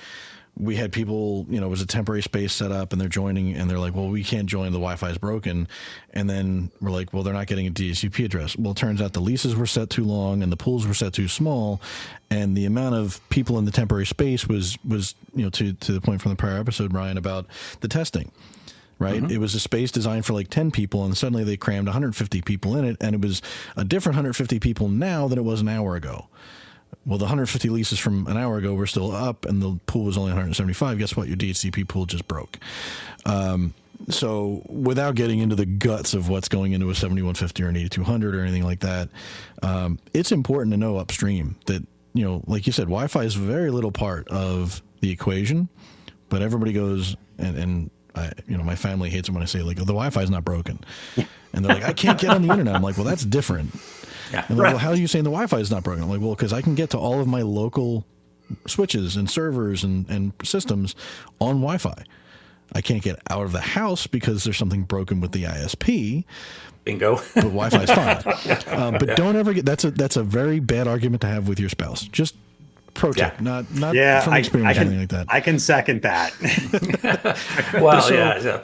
we 0.58 0.76
had 0.76 0.92
people, 0.92 1.46
you 1.48 1.60
know, 1.60 1.66
it 1.66 1.70
was 1.70 1.82
a 1.82 1.86
temporary 1.86 2.22
space 2.22 2.52
set 2.52 2.72
up 2.72 2.92
and 2.92 3.00
they're 3.00 3.08
joining 3.08 3.54
and 3.54 3.70
they're 3.70 3.78
like, 3.78 3.94
well, 3.94 4.08
we 4.08 4.24
can't 4.24 4.46
join. 4.46 4.72
The 4.72 4.78
Wi 4.78 4.96
Fi 4.96 5.10
is 5.10 5.18
broken. 5.18 5.68
And 6.12 6.28
then 6.28 6.70
we're 6.80 6.90
like, 6.90 7.12
well, 7.12 7.22
they're 7.22 7.34
not 7.34 7.46
getting 7.46 7.66
a 7.66 7.70
DHCP 7.70 8.24
address. 8.24 8.56
Well, 8.56 8.72
it 8.72 8.76
turns 8.76 9.00
out 9.00 9.12
the 9.12 9.20
leases 9.20 9.54
were 9.54 9.66
set 9.66 9.90
too 9.90 10.04
long 10.04 10.42
and 10.42 10.50
the 10.50 10.56
pools 10.56 10.86
were 10.86 10.94
set 10.94 11.12
too 11.12 11.28
small. 11.28 11.80
And 12.30 12.56
the 12.56 12.64
amount 12.64 12.96
of 12.96 13.26
people 13.30 13.58
in 13.58 13.64
the 13.64 13.70
temporary 13.70 14.06
space 14.06 14.48
was, 14.48 14.76
was, 14.84 15.14
you 15.34 15.44
know, 15.44 15.50
to, 15.50 15.72
to 15.72 15.92
the 15.92 16.00
point 16.00 16.20
from 16.20 16.30
the 16.30 16.36
prior 16.36 16.58
episode, 16.58 16.92
Ryan, 16.92 17.18
about 17.18 17.46
the 17.80 17.88
testing 17.88 18.32
right? 19.00 19.22
Mm-hmm. 19.22 19.30
It 19.30 19.38
was 19.38 19.54
a 19.54 19.60
space 19.60 19.92
designed 19.92 20.26
for 20.26 20.32
like 20.32 20.50
10 20.50 20.72
people, 20.72 21.04
and 21.04 21.16
suddenly 21.16 21.44
they 21.44 21.56
crammed 21.56 21.86
150 21.86 22.42
people 22.42 22.76
in 22.76 22.84
it, 22.84 22.96
and 23.00 23.14
it 23.14 23.20
was 23.20 23.42
a 23.76 23.84
different 23.84 24.16
150 24.16 24.58
people 24.58 24.88
now 24.88 25.28
than 25.28 25.38
it 25.38 25.44
was 25.44 25.60
an 25.60 25.68
hour 25.68 25.94
ago. 25.94 26.26
Well, 27.08 27.16
the 27.16 27.24
150 27.24 27.70
leases 27.70 27.98
from 27.98 28.26
an 28.26 28.36
hour 28.36 28.58
ago 28.58 28.74
were 28.74 28.86
still 28.86 29.16
up, 29.16 29.46
and 29.46 29.62
the 29.62 29.80
pool 29.86 30.04
was 30.04 30.18
only 30.18 30.28
175. 30.30 30.98
Guess 30.98 31.16
what? 31.16 31.26
Your 31.26 31.38
DHCP 31.38 31.88
pool 31.88 32.04
just 32.04 32.28
broke. 32.28 32.58
Um, 33.24 33.72
so, 34.10 34.62
without 34.68 35.14
getting 35.14 35.38
into 35.38 35.56
the 35.56 35.64
guts 35.64 36.12
of 36.12 36.28
what's 36.28 36.48
going 36.48 36.72
into 36.72 36.90
a 36.90 36.94
7150 36.94 37.62
or 37.62 37.68
an 37.68 37.76
8200 37.76 38.34
or 38.34 38.42
anything 38.42 38.62
like 38.62 38.80
that, 38.80 39.08
um, 39.62 39.98
it's 40.12 40.32
important 40.32 40.72
to 40.74 40.76
know 40.76 40.98
upstream 40.98 41.56
that 41.64 41.82
you 42.12 42.24
know, 42.24 42.42
like 42.46 42.66
you 42.66 42.72
said, 42.72 42.84
Wi-Fi 42.84 43.22
is 43.22 43.34
very 43.34 43.70
little 43.70 43.92
part 43.92 44.28
of 44.28 44.82
the 45.00 45.10
equation, 45.10 45.70
but 46.28 46.42
everybody 46.42 46.74
goes 46.74 47.16
and, 47.38 47.56
and 47.56 47.90
I, 48.14 48.32
you 48.46 48.58
know, 48.58 48.64
my 48.64 48.76
family 48.76 49.08
hates 49.08 49.28
it 49.28 49.32
when 49.32 49.42
I 49.42 49.46
say 49.46 49.62
like, 49.62 49.78
oh, 49.78 49.84
the 49.84 49.94
Wi-Fi 49.94 50.22
is 50.22 50.30
not 50.30 50.44
broken, 50.44 50.80
and 51.16 51.64
they're 51.64 51.74
like, 51.74 51.84
I 51.84 51.92
can't 51.94 52.20
get 52.20 52.30
on 52.30 52.42
the 52.42 52.48
internet. 52.52 52.74
I'm 52.74 52.82
like, 52.82 52.96
well, 52.98 53.06
that's 53.06 53.24
different. 53.24 53.74
Yeah. 54.32 54.44
And 54.48 54.58
like, 54.58 54.68
well, 54.68 54.78
how 54.78 54.90
are 54.90 54.96
you 54.96 55.06
saying 55.06 55.24
the 55.24 55.30
Wi-Fi 55.30 55.58
is 55.58 55.70
not 55.70 55.82
broken? 55.84 56.02
I'm 56.02 56.10
like, 56.10 56.20
well, 56.20 56.34
because 56.34 56.52
I 56.52 56.62
can 56.62 56.74
get 56.74 56.90
to 56.90 56.98
all 56.98 57.20
of 57.20 57.26
my 57.26 57.42
local 57.42 58.04
switches 58.66 59.16
and 59.16 59.30
servers 59.30 59.84
and, 59.84 60.08
and 60.08 60.32
systems 60.42 60.94
on 61.40 61.56
Wi-Fi. 61.56 62.04
I 62.74 62.80
can't 62.80 63.02
get 63.02 63.18
out 63.30 63.44
of 63.44 63.52
the 63.52 63.60
house 63.60 64.06
because 64.06 64.44
there's 64.44 64.58
something 64.58 64.82
broken 64.82 65.20
with 65.20 65.32
the 65.32 65.44
ISP. 65.44 66.24
Bingo. 66.84 67.16
but 67.34 67.44
Wi-Fi 67.44 67.82
is 67.82 67.90
fine. 67.90 68.68
Um, 68.78 68.94
but 68.94 69.08
yeah. 69.08 69.14
don't 69.14 69.36
ever 69.36 69.52
get 69.52 69.64
that's 69.64 69.84
a 69.84 69.90
that's 69.90 70.16
a 70.16 70.22
very 70.22 70.60
bad 70.60 70.86
argument 70.86 71.22
to 71.22 71.26
have 71.26 71.48
with 71.48 71.58
your 71.58 71.68
spouse. 71.68 72.02
Just 72.02 72.34
pro 72.94 73.12
tip, 73.12 73.34
yeah. 73.34 73.40
not 73.40 73.74
not 73.74 73.94
yeah, 73.94 74.20
from 74.20 74.34
experience 74.34 74.78
I, 74.78 74.80
I 74.82 74.84
can, 74.84 75.00
like 75.00 75.08
that. 75.08 75.26
I 75.28 75.40
can 75.40 75.58
second 75.58 76.02
that. 76.02 76.32
well, 77.80 78.02
so, 78.02 78.14
yeah, 78.14 78.40
yeah. 78.40 78.62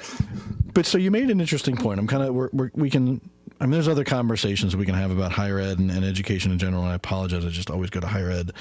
But 0.72 0.86
so 0.86 0.98
you 0.98 1.10
made 1.10 1.30
an 1.30 1.40
interesting 1.40 1.76
point. 1.76 1.98
I'm 1.98 2.06
kind 2.06 2.22
of 2.22 2.74
we 2.74 2.90
can 2.90 3.20
I 3.60 3.64
mean, 3.64 3.72
there's 3.72 3.88
other 3.88 4.04
conversations 4.04 4.74
we 4.74 4.84
can 4.84 4.94
have 4.94 5.10
about 5.10 5.32
higher 5.32 5.58
ed 5.58 5.78
and, 5.78 5.90
and 5.90 6.04
education 6.04 6.50
in 6.50 6.58
general. 6.58 6.82
And 6.82 6.92
I 6.92 6.94
apologize, 6.96 7.44
I 7.44 7.50
just 7.50 7.70
always 7.70 7.88
go 7.88 8.00
to 8.00 8.06
higher 8.06 8.30
ed 8.30 8.52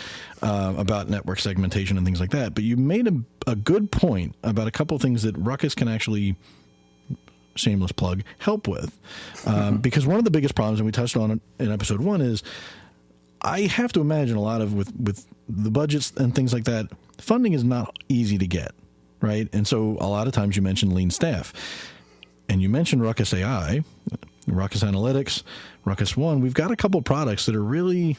uh, 0.42 0.74
about 0.78 1.10
network 1.10 1.40
segmentation 1.40 1.98
and 1.98 2.06
things 2.06 2.20
like 2.20 2.30
that. 2.32 2.54
But 2.54 2.64
you 2.64 2.78
made 2.78 3.08
a, 3.08 3.14
a 3.48 3.56
good 3.56 3.92
point 3.92 4.36
about 4.44 4.68
a 4.68 4.72
couple 4.72 4.96
of 4.96 5.02
things 5.02 5.24
that 5.24 5.36
Ruckus 5.38 5.74
can 5.74 5.88
actually 5.88 6.36
shameless 7.56 7.92
plug 7.92 8.24
help 8.40 8.68
with 8.68 8.98
um, 9.46 9.54
mm-hmm. 9.54 9.78
because 9.78 10.06
one 10.06 10.18
of 10.18 10.24
the 10.24 10.32
biggest 10.32 10.56
problems 10.56 10.80
and 10.80 10.86
we 10.86 10.92
touched 10.92 11.16
on 11.16 11.32
it 11.32 11.40
in 11.60 11.72
episode 11.72 12.02
one 12.02 12.20
is 12.20 12.42
i 13.44 13.62
have 13.62 13.94
to 13.94 14.02
imagine 14.02 14.36
a 14.36 14.42
lot 14.42 14.60
of 14.60 14.74
with 14.74 14.92
with 15.00 15.28
the 15.48 15.70
budgets 15.70 16.12
and 16.18 16.34
things 16.34 16.52
like 16.54 16.64
that 16.64 16.88
funding 17.20 17.54
is 17.54 17.64
not 17.64 17.96
easy 18.10 18.40
to 18.40 18.48
get 18.48 18.72
right 19.22 19.48
and 19.54 19.68
so 19.68 19.98
a 20.00 20.08
lot 20.08 20.26
of 20.26 20.34
times 20.34 20.56
you 20.56 20.64
mention 20.64 20.94
lean 20.94 21.12
staff 21.12 21.54
and 22.50 22.60
you 22.60 22.70
mentioned 22.70 23.04
ruckus 23.04 23.34
ai 23.34 23.84
Ruckus 24.48 24.84
Analytics, 24.84 25.44
Ruckus 25.86 26.18
One, 26.18 26.42
we've 26.42 26.54
got 26.54 26.72
a 26.72 26.76
couple 26.76 27.02
products 27.02 27.46
that 27.46 27.56
are 27.56 27.64
really, 27.64 28.18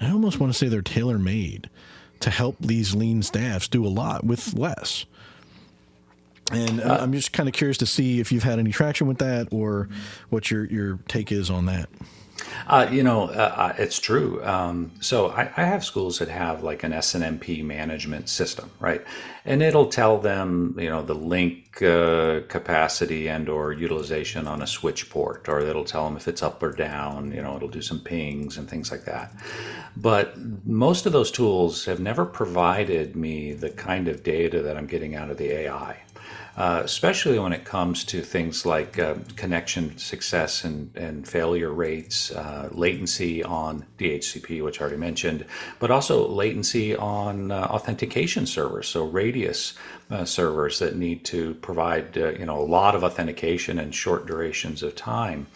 I 0.00 0.10
almost 0.10 0.40
want 0.40 0.52
to 0.52 0.58
say 0.58 0.68
they're 0.68 0.82
tailor 0.82 1.18
made 1.18 1.68
to 2.20 2.30
help 2.30 2.56
these 2.60 2.94
lean 2.94 3.22
staffs 3.22 3.68
do 3.68 3.86
a 3.86 3.88
lot 3.88 4.24
with 4.24 4.54
less. 4.54 5.04
And 6.50 6.80
uh, 6.80 6.98
I'm 7.00 7.12
just 7.12 7.32
kind 7.32 7.48
of 7.48 7.54
curious 7.54 7.78
to 7.78 7.86
see 7.86 8.20
if 8.20 8.30
you've 8.30 8.42
had 8.42 8.58
any 8.58 8.72
traction 8.72 9.06
with 9.06 9.18
that 9.18 9.48
or 9.50 9.88
what 10.28 10.50
your, 10.50 10.66
your 10.66 10.98
take 11.08 11.32
is 11.32 11.50
on 11.50 11.66
that. 11.66 11.88
Uh, 12.66 12.88
you 12.90 13.02
know, 13.02 13.24
uh, 13.24 13.54
uh, 13.56 13.74
it's 13.78 13.98
true. 13.98 14.42
Um, 14.44 14.92
so 15.00 15.28
I, 15.28 15.50
I, 15.56 15.64
have 15.64 15.84
schools 15.84 16.18
that 16.18 16.28
have 16.28 16.62
like 16.62 16.82
an 16.82 16.92
SNMP 16.92 17.64
management 17.64 18.28
system, 18.28 18.70
right? 18.80 19.04
And 19.44 19.62
it'll 19.62 19.88
tell 19.88 20.18
them, 20.18 20.76
you 20.78 20.88
know, 20.88 21.02
the 21.02 21.14
link 21.14 21.82
uh, 21.82 22.40
capacity 22.48 23.28
and 23.28 23.48
or 23.48 23.72
utilization 23.72 24.46
on 24.46 24.62
a 24.62 24.66
switch 24.66 25.10
port, 25.10 25.48
or 25.48 25.60
it'll 25.60 25.84
tell 25.84 26.04
them 26.04 26.16
if 26.16 26.28
it's 26.28 26.42
up 26.42 26.62
or 26.62 26.72
down. 26.72 27.32
You 27.32 27.42
know, 27.42 27.56
it'll 27.56 27.68
do 27.68 27.82
some 27.82 28.00
pings 28.00 28.56
and 28.56 28.68
things 28.68 28.90
like 28.90 29.04
that. 29.04 29.32
But 29.96 30.36
most 30.64 31.06
of 31.06 31.12
those 31.12 31.30
tools 31.30 31.84
have 31.86 32.00
never 32.00 32.24
provided 32.24 33.16
me 33.16 33.52
the 33.52 33.70
kind 33.70 34.08
of 34.08 34.22
data 34.22 34.62
that 34.62 34.76
I'm 34.76 34.86
getting 34.86 35.14
out 35.16 35.30
of 35.30 35.36
the 35.36 35.50
AI 35.50 35.98
uh, 36.56 36.82
especially 36.84 37.38
when 37.38 37.52
it 37.52 37.64
comes 37.64 38.04
to 38.04 38.20
things 38.20 38.66
like 38.66 38.98
uh, 38.98 39.14
connection 39.36 39.96
success 39.96 40.64
and, 40.64 40.94
and 40.96 41.26
failure 41.26 41.72
rates, 41.72 42.30
uh, 42.32 42.68
latency 42.72 43.42
on 43.42 43.86
DHCP, 43.98 44.62
which 44.62 44.80
I 44.80 44.82
already 44.82 44.98
mentioned, 44.98 45.46
but 45.78 45.90
also 45.90 46.28
latency 46.28 46.94
on 46.94 47.50
uh, 47.50 47.62
authentication 47.70 48.46
servers, 48.46 48.86
so 48.86 49.06
Radius 49.06 49.74
uh, 50.10 50.26
servers 50.26 50.78
that 50.78 50.94
need 50.94 51.24
to 51.24 51.54
provide 51.54 52.14
you 52.16 52.44
know 52.44 52.60
a 52.60 52.64
lot 52.66 52.94
of 52.94 53.02
authentication 53.02 53.78
and 53.78 53.94
short 53.94 54.26
durations 54.26 54.82
of 54.82 54.94
time. 54.94 55.46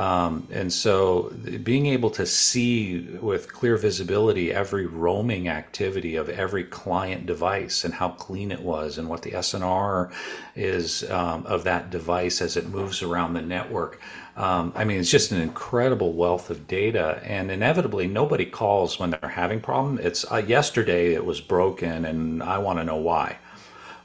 Um, 0.00 0.48
and 0.50 0.72
so 0.72 1.30
being 1.62 1.84
able 1.84 2.08
to 2.12 2.24
see 2.24 3.00
with 3.20 3.52
clear 3.52 3.76
visibility 3.76 4.50
every 4.50 4.86
roaming 4.86 5.46
activity 5.46 6.16
of 6.16 6.30
every 6.30 6.64
client 6.64 7.26
device 7.26 7.84
and 7.84 7.92
how 7.92 8.08
clean 8.08 8.50
it 8.50 8.62
was 8.62 8.96
and 8.96 9.10
what 9.10 9.20
the 9.20 9.32
SNR 9.32 10.10
is 10.56 11.08
um, 11.10 11.44
of 11.44 11.64
that 11.64 11.90
device 11.90 12.40
as 12.40 12.56
it 12.56 12.70
moves 12.70 13.02
around 13.02 13.34
the 13.34 13.42
network. 13.42 14.00
Um, 14.38 14.72
I 14.74 14.84
mean, 14.84 15.00
it's 15.00 15.10
just 15.10 15.32
an 15.32 15.40
incredible 15.42 16.14
wealth 16.14 16.48
of 16.48 16.66
data, 16.66 17.20
and 17.22 17.50
inevitably, 17.50 18.06
nobody 18.06 18.46
calls 18.46 18.98
when 18.98 19.10
they're 19.10 19.28
having 19.28 19.60
problem. 19.60 19.98
It's 19.98 20.24
uh, 20.32 20.36
yesterday 20.36 21.12
it 21.12 21.26
was 21.26 21.42
broken, 21.42 22.06
and 22.06 22.42
I 22.42 22.56
want 22.56 22.78
to 22.78 22.84
know 22.84 22.96
why 22.96 23.36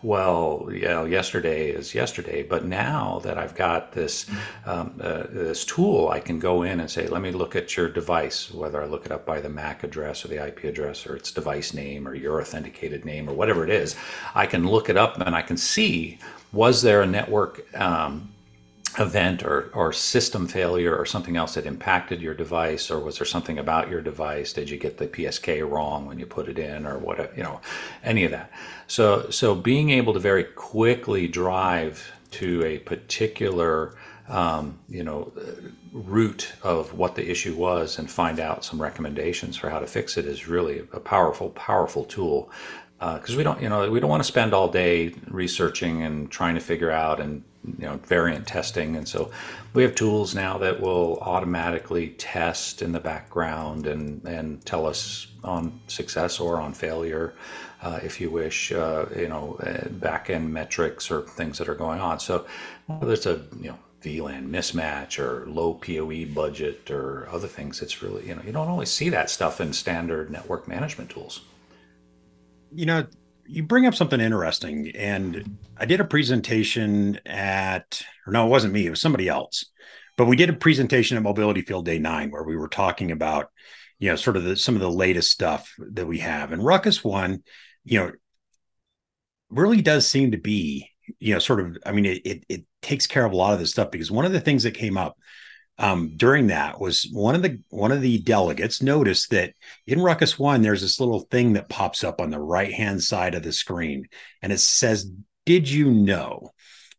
well, 0.04 0.70
you 0.72 0.88
know, 0.88 1.06
yesterday 1.06 1.70
is 1.70 1.96
yesterday, 1.96 2.44
but 2.44 2.66
now 2.66 3.20
that 3.24 3.38
I've 3.38 3.56
got 3.56 3.94
this 3.94 4.30
um, 4.66 5.00
uh, 5.02 5.24
this 5.30 5.66
tool, 5.66 6.10
I 6.10 6.20
can 6.20 6.40
go 6.40 6.64
in 6.64 6.80
and 6.80 6.90
say, 6.90 7.08
let 7.08 7.22
me 7.22 7.32
look 7.32 7.56
at 7.56 7.76
your 7.76 7.90
device, 7.90 8.52
whether 8.52 8.82
I 8.82 8.86
look 8.86 9.06
it 9.06 9.12
up 9.12 9.26
by 9.26 9.42
the 9.42 9.50
MAC 9.50 9.84
address 9.84 10.24
or 10.26 10.28
the 10.28 10.46
IP 10.46 10.66
address 10.66 11.08
or 11.08 11.16
its 11.16 11.32
device 11.32 11.74
name 11.74 12.08
or 12.08 12.14
your 12.16 12.42
authenticated 12.42 13.06
name 13.06 13.30
or 13.30 13.34
whatever 13.34 13.64
it 13.64 13.70
is. 13.70 13.96
I 14.34 14.46
can 14.46 14.68
look 14.68 14.90
it 14.90 14.98
up 14.98 15.20
and 15.20 15.36
I 15.36 15.42
can 15.42 15.58
see 15.58 16.20
was 16.52 16.82
there 16.82 17.02
a 17.02 17.06
network 17.08 17.66
um, 17.80 18.35
event 19.00 19.44
or, 19.44 19.70
or 19.74 19.92
system 19.92 20.48
failure 20.48 20.96
or 20.96 21.06
something 21.06 21.36
else 21.36 21.56
that 21.56 21.66
impacted 21.66 22.22
your 22.22 22.34
device 22.34 22.90
or 22.90 23.00
was 23.00 23.18
there 23.18 23.26
something 23.26 23.60
about 23.60 23.90
your 23.90 24.02
device? 24.02 24.54
Did 24.54 24.70
you 24.70 24.78
get 24.78 24.98
the 24.98 25.08
psk 25.08 25.70
wrong 25.70 26.06
when 26.06 26.20
you 26.20 26.26
put 26.26 26.48
it 26.48 26.58
in 26.58 26.86
or 26.86 26.98
what 26.98 27.36
you 27.38 27.44
know 27.44 27.62
any 28.04 28.24
of 28.26 28.32
that. 28.32 28.52
So 28.88 29.30
so 29.30 29.56
being 29.56 29.90
able 29.90 30.14
to 30.14 30.20
very 30.20 30.44
quickly 30.44 31.28
drive 31.28 32.12
to 32.32 32.64
a 32.64 32.80
particular 32.80 33.96
um, 34.28 34.80
you 34.90 35.04
know 35.04 35.32
root 35.92 36.54
of 36.64 36.94
what 36.94 37.16
the 37.16 37.30
issue 37.30 37.56
was 37.56 38.00
and 38.00 38.10
find 38.10 38.40
out 38.40 38.66
some 38.66 38.82
recommendations 38.82 39.56
for 39.56 39.70
how 39.70 39.80
to 39.80 39.88
fix 39.88 40.18
it 40.18 40.26
is 40.26 40.48
really 40.48 40.80
a 40.94 41.00
powerful 41.00 41.50
powerful 41.50 42.04
tool. 42.06 42.50
Because 43.00 43.36
uh, 43.36 43.38
we 43.38 43.44
don't 43.44 43.62
you 43.62 43.70
know 43.70 43.90
we 43.90 44.00
don't 44.00 44.10
want 44.10 44.24
to 44.24 44.28
spend 44.28 44.54
all 44.54 44.70
day 44.70 45.14
researching 45.28 46.02
and 46.02 46.32
trying 46.32 46.56
to 46.56 46.62
figure 46.62 46.92
out 46.92 47.20
and 47.20 47.44
you 47.80 47.86
know 47.86 47.98
variant 48.06 48.48
testing. 48.48 48.96
And 48.96 49.08
so 49.08 49.32
we 49.74 49.84
have 49.84 49.96
tools 49.96 50.36
now 50.36 50.58
that 50.60 50.80
will 50.80 51.20
automatically 51.20 52.10
test 52.18 52.82
in 52.82 52.92
the 52.92 53.00
background 53.00 53.88
and 53.88 54.24
and 54.26 54.64
tell 54.66 54.86
us 54.86 55.28
on 55.44 55.80
success 55.88 56.40
or 56.40 56.60
on 56.60 56.74
failure 56.74 57.34
uh, 57.82 58.00
if 58.04 58.20
you 58.20 58.30
wish 58.30 58.72
uh, 58.72 59.06
you 59.16 59.28
know 59.28 59.58
uh, 59.62 59.88
back 59.90 60.30
end 60.30 60.52
metrics 60.52 61.12
or 61.12 61.22
things 61.22 61.58
that 61.58 61.70
are 61.70 61.76
going 61.76 62.00
on. 62.00 62.20
So 62.20 62.46
whether 62.88 63.14
it's 63.14 63.26
a 63.26 63.42
you 63.60 63.70
know 63.70 63.80
VLAN 64.02 64.50
mismatch 64.50 65.18
or 65.18 65.46
low 65.48 65.74
PoE 65.74 66.26
budget 66.34 66.92
or 66.92 67.28
other 67.32 67.48
things 67.48 67.82
it's 67.82 68.04
really 68.04 68.28
you 68.28 68.36
know 68.36 68.42
you 68.46 68.52
don't 68.52 68.68
always 68.68 68.92
see 68.92 69.10
that 69.10 69.30
stuff 69.30 69.60
in 69.60 69.74
standard 69.74 70.30
network 70.32 70.68
management 70.68 71.10
tools. 71.10 71.42
You 72.74 72.86
know 72.86 73.08
you 73.48 73.64
bring 73.64 73.86
up 73.86 73.96
something 73.96 74.20
interesting 74.20 74.92
and 74.96 75.58
i 75.78 75.86
did 75.86 76.00
a 76.00 76.06
presentation 76.06 77.20
at 77.26 78.02
or 78.26 78.34
no 78.34 78.46
it 78.46 78.50
wasn't 78.50 78.74
me 78.74 78.88
it 78.88 78.90
was 78.90 79.02
somebody 79.02 79.28
else. 79.28 79.66
But 80.18 80.28
we 80.28 80.38
did 80.38 80.50
a 80.50 80.54
presentation 80.54 81.18
at 81.18 81.24
mobility 81.24 81.62
field 81.62 81.86
day 81.86 82.00
nine 82.00 82.32
where 82.32 82.44
we 82.44 82.56
were 82.56 82.70
talking 82.70 83.12
about 83.12 83.50
you 84.00 84.10
know 84.10 84.16
sort 84.16 84.38
of 84.38 84.44
the, 84.44 84.56
some 84.56 84.76
of 84.76 84.82
the 84.82 84.90
latest 84.90 85.30
stuff 85.32 85.74
that 85.78 86.08
we 86.08 86.20
have. 86.20 86.52
And 86.52 86.64
ruckus 86.64 87.04
one 87.04 87.44
you 87.84 88.00
know 88.00 88.12
really 89.50 89.82
does 89.82 90.08
seem 90.08 90.32
to 90.32 90.38
be 90.38 90.90
you 91.20 91.34
know 91.34 91.40
sort 91.40 91.60
of 91.60 91.78
i 91.86 91.92
mean 91.92 92.06
it, 92.06 92.26
it, 92.26 92.44
it 92.50 92.66
takes 92.82 93.06
care 93.06 93.26
of 93.26 93.32
a 93.32 93.36
lot 93.36 93.54
of 93.54 93.60
this 93.60 93.72
stuff 93.72 93.92
because 93.92 94.10
one 94.10 94.26
of 94.26 94.34
the 94.34 94.42
things 94.42 94.64
that 94.64 94.74
came 94.74 94.98
up 94.98 95.18
um, 95.78 96.14
during 96.16 96.48
that 96.48 96.80
was 96.80 97.08
one 97.12 97.36
of 97.36 97.42
the 97.42 97.60
one 97.70 97.92
of 97.92 98.02
the 98.02 98.18
delegates 98.20 98.82
noticed 98.82 99.32
that 99.32 99.54
in 99.86 100.02
Ruckus 100.02 100.40
One 100.40 100.62
there's 100.62 100.82
this 100.82 101.00
little 101.00 101.22
thing 101.32 101.54
that 101.54 101.70
pops 101.70 102.04
up 102.04 102.22
on 102.22 102.30
the 102.30 102.40
right 102.40 102.72
hand 102.72 103.04
side 103.04 103.36
of 103.36 103.44
the 103.44 103.52
screen, 103.52 104.08
and 104.42 104.54
it 104.54 104.60
says, 104.60 105.10
"Did 105.46 105.70
you 105.70 105.92
know?" 105.92 106.52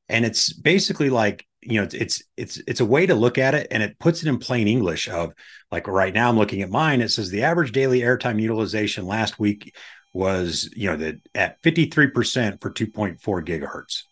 And 0.08 0.24
it's 0.26 0.52
basically 0.52 1.08
like 1.08 1.46
you 1.62 1.80
know 1.80 1.88
it's 1.90 2.22
it's 2.36 2.60
it's 2.66 2.80
a 2.80 2.84
way 2.84 3.06
to 3.06 3.14
look 3.14 3.38
at 3.38 3.54
it, 3.54 3.68
and 3.70 3.82
it 3.82 3.98
puts 3.98 4.22
it 4.22 4.28
in 4.28 4.38
plain 4.38 4.68
English. 4.68 5.08
Of 5.08 5.32
like 5.72 5.88
right 5.88 6.12
now, 6.12 6.28
I'm 6.28 6.36
looking 6.36 6.60
at 6.60 6.70
mine. 6.70 7.00
It 7.00 7.10
says 7.10 7.30
the 7.30 7.44
average 7.44 7.72
daily 7.72 8.00
airtime 8.00 8.40
utilization 8.40 9.06
last 9.06 9.38
week 9.38 9.74
was 10.12 10.70
you 10.76 10.90
know 10.90 10.96
that 10.96 11.16
at 11.34 11.62
53% 11.62 12.60
for 12.60 12.70
2.4 12.70 13.18
gigahertz 13.20 14.02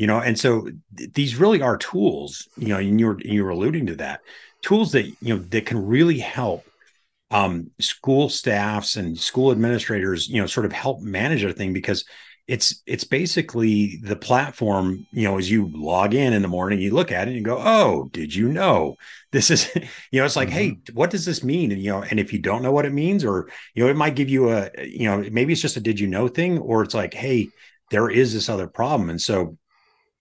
you 0.00 0.06
know 0.06 0.18
and 0.18 0.38
so 0.38 0.66
th- 0.96 1.12
these 1.12 1.36
really 1.36 1.60
are 1.60 1.76
tools 1.76 2.48
you 2.56 2.68
know 2.68 2.78
and 2.78 2.98
you're 2.98 3.20
you're 3.20 3.50
alluding 3.50 3.86
to 3.86 3.96
that 3.96 4.22
tools 4.62 4.92
that 4.92 5.04
you 5.20 5.36
know 5.36 5.36
that 5.36 5.66
can 5.66 5.86
really 5.86 6.18
help 6.18 6.64
um, 7.30 7.70
school 7.78 8.28
staffs 8.30 8.96
and 8.96 9.16
school 9.18 9.52
administrators 9.52 10.26
you 10.26 10.40
know 10.40 10.46
sort 10.46 10.64
of 10.64 10.72
help 10.72 11.02
manage 11.02 11.42
everything 11.42 11.74
because 11.74 12.06
it's 12.48 12.82
it's 12.86 13.04
basically 13.04 14.00
the 14.02 14.16
platform 14.16 15.06
you 15.12 15.24
know 15.24 15.36
as 15.36 15.50
you 15.50 15.70
log 15.74 16.14
in 16.14 16.32
in 16.32 16.40
the 16.40 16.48
morning 16.48 16.80
you 16.80 16.92
look 16.92 17.12
at 17.12 17.28
it 17.28 17.32
and 17.32 17.36
you 17.36 17.44
go 17.44 17.60
oh 17.62 18.08
did 18.12 18.34
you 18.34 18.48
know? 18.48 18.96
This 19.32 19.50
is 19.50 19.70
you 20.10 20.18
know 20.18 20.24
it's 20.24 20.34
like 20.34 20.48
mm-hmm. 20.48 20.56
hey 20.56 20.78
what 20.94 21.10
does 21.10 21.26
this 21.26 21.44
mean? 21.44 21.72
And 21.72 21.82
you 21.82 21.90
know 21.90 22.02
and 22.02 22.18
if 22.18 22.32
you 22.32 22.38
don't 22.38 22.62
know 22.62 22.72
what 22.72 22.86
it 22.86 22.94
means 22.94 23.22
or 23.22 23.50
you 23.74 23.84
know 23.84 23.90
it 23.90 23.96
might 23.96 24.16
give 24.16 24.30
you 24.30 24.50
a 24.50 24.70
you 24.82 25.04
know 25.04 25.22
maybe 25.30 25.52
it's 25.52 25.62
just 25.62 25.76
a 25.76 25.80
did 25.80 26.00
you 26.00 26.06
know 26.06 26.26
thing 26.26 26.58
or 26.58 26.82
it's 26.82 26.94
like 26.94 27.12
hey 27.12 27.50
there 27.90 28.08
is 28.08 28.32
this 28.32 28.48
other 28.48 28.68
problem. 28.68 29.10
And 29.10 29.20
so 29.20 29.58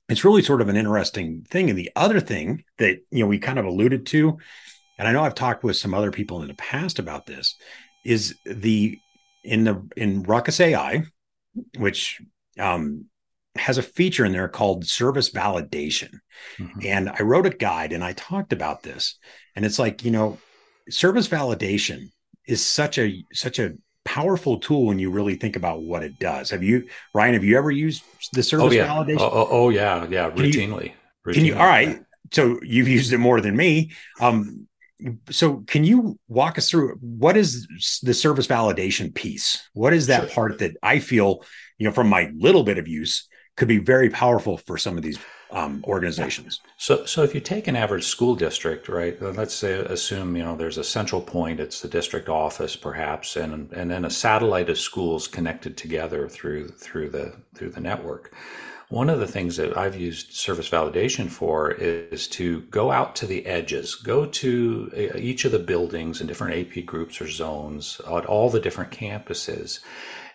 it's 0.10 0.26
really 0.26 0.42
sort 0.42 0.62
of 0.62 0.70
an 0.70 0.76
interesting 0.76 1.46
thing. 1.50 1.70
And 1.70 1.78
the 1.78 1.92
other 1.96 2.20
thing 2.20 2.64
that 2.78 3.00
you 3.12 3.24
know 3.24 3.28
we 3.28 3.40
kind 3.40 3.60
of 3.60 3.66
alluded 3.66 4.06
to, 4.08 4.38
and 4.98 5.08
I 5.08 5.12
know 5.12 5.24
I've 5.24 5.36
talked 5.36 5.64
with 5.64 5.78
some 5.78 5.94
other 5.94 6.12
people 6.12 6.42
in 6.42 6.48
the 6.48 6.56
past 6.56 7.00
about 7.00 7.26
this, 7.26 7.56
is 8.04 8.36
the 8.46 9.00
in 9.44 9.64
the 9.64 9.88
in 9.96 10.24
Ruckus 10.24 10.60
AI, 10.60 11.04
which 11.78 12.22
um, 12.60 13.06
has 13.56 13.78
a 13.78 13.84
feature 13.84 14.26
in 14.26 14.32
there 14.32 14.48
called 14.48 14.86
service 14.86 15.30
validation. 15.30 16.20
Mm-hmm. 16.58 16.80
And 16.84 17.10
I 17.10 17.22
wrote 17.22 17.46
a 17.46 17.52
guide 17.52 17.94
and 17.94 18.04
I 18.04 18.14
talked 18.14 18.54
about 18.54 18.84
this. 18.84 19.18
And 19.56 19.66
it's 19.66 19.80
like, 19.80 20.04
you 20.04 20.12
know, 20.12 20.38
service 20.90 21.28
validation 21.28 22.12
is 22.48 22.66
such 22.66 22.98
a 22.98 23.24
such 23.34 23.60
a 23.60 23.74
powerful 24.10 24.58
tool 24.58 24.88
when 24.88 24.98
you 24.98 25.12
really 25.12 25.36
think 25.36 25.56
about 25.56 25.84
what 25.84 26.02
it 26.02 26.18
does. 26.18 26.50
Have 26.50 26.64
you, 26.64 26.88
Ryan? 27.14 27.36
Have 27.36 27.44
you 27.44 27.56
ever 27.60 27.70
used 27.70 28.02
the 28.34 28.42
service 28.42 28.66
oh, 28.66 28.72
yeah. 28.72 28.88
validation? 28.88 29.20
Oh, 29.20 29.30
oh, 29.32 29.48
oh, 29.52 29.70
yeah, 29.70 30.08
yeah, 30.10 30.32
routinely. 30.32 30.34
Can 30.34 30.52
you, 30.56 30.94
routinely. 31.26 31.34
Can 31.36 31.46
you 31.46 31.56
all 31.56 31.68
right? 31.68 32.00
So 32.32 32.60
you've 32.64 32.88
used 32.88 33.14
it 33.14 33.20
more 33.20 33.40
than 33.40 33.56
me. 33.56 33.92
Um, 34.20 34.68
so 35.30 35.58
can 35.68 35.84
you 35.84 36.18
walk 36.28 36.58
us 36.58 36.72
through 36.72 36.96
what 36.96 37.38
is 37.38 37.68
the 38.02 38.16
service 38.16 38.48
validation 38.48 39.14
piece? 39.14 39.70
What 39.74 39.94
is 39.94 40.08
that 40.08 40.24
sure. 40.24 40.30
part 40.30 40.60
that 40.60 40.76
I 40.82 40.98
feel, 40.98 41.46
you 41.78 41.88
know, 41.88 41.94
from 41.94 42.10
my 42.10 42.32
little 42.36 42.64
bit 42.64 42.80
of 42.80 42.88
use, 42.88 43.28
could 43.58 43.68
be 43.68 43.78
very 43.78 44.10
powerful 44.10 44.58
for 44.58 44.78
some 44.78 44.98
of 44.98 45.04
these 45.04 45.20
um, 45.52 45.84
organizations. 45.88 46.62
So, 46.78 47.06
so 47.06 47.24
if 47.24 47.34
you 47.34 47.42
take 47.42 47.68
an 47.68 47.76
average 47.76 48.06
school 48.06 48.36
district, 48.36 48.88
right? 48.88 49.20
Let's 49.22 49.54
say 49.54 49.74
assume 49.74 50.36
you 50.36 50.44
know 50.44 50.56
there's 50.56 50.78
a 50.78 50.84
central 50.84 51.22
point. 51.22 51.60
It's 51.60 51.82
the 51.82 51.88
district 51.88 52.30
office, 52.30 52.76
perhaps, 52.76 53.36
and 53.36 53.72
and 53.72 53.90
then 53.90 54.06
a 54.06 54.10
satellite 54.10 54.70
of 54.70 54.78
schools 54.78 55.28
connected 55.28 55.78
together 55.78 56.28
through 56.28 56.70
through 56.70 57.10
the 57.10 57.34
through 57.56 57.72
the 57.72 57.82
network. 57.82 58.34
One 58.90 59.12
of 59.12 59.20
the 59.20 59.28
things 59.28 59.58
that 59.58 59.78
I've 59.78 59.96
used 59.96 60.34
service 60.34 60.68
validation 60.68 61.30
for 61.30 61.72
is 61.72 62.28
to 62.30 62.62
go 62.62 62.90
out 62.90 63.16
to 63.18 63.28
the 63.28 63.46
edges, 63.46 63.94
go 63.94 64.26
to 64.26 64.92
uh, 65.14 65.18
each 65.18 65.46
of 65.46 65.52
the 65.52 65.60
buildings 65.60 66.20
and 66.20 66.28
different 66.28 66.76
AP 66.76 66.86
groups 66.86 67.22
or 67.22 67.30
zones 67.30 68.02
at 68.08 68.26
all 68.26 68.50
the 68.50 68.60
different 68.60 68.92
campuses 68.92 69.82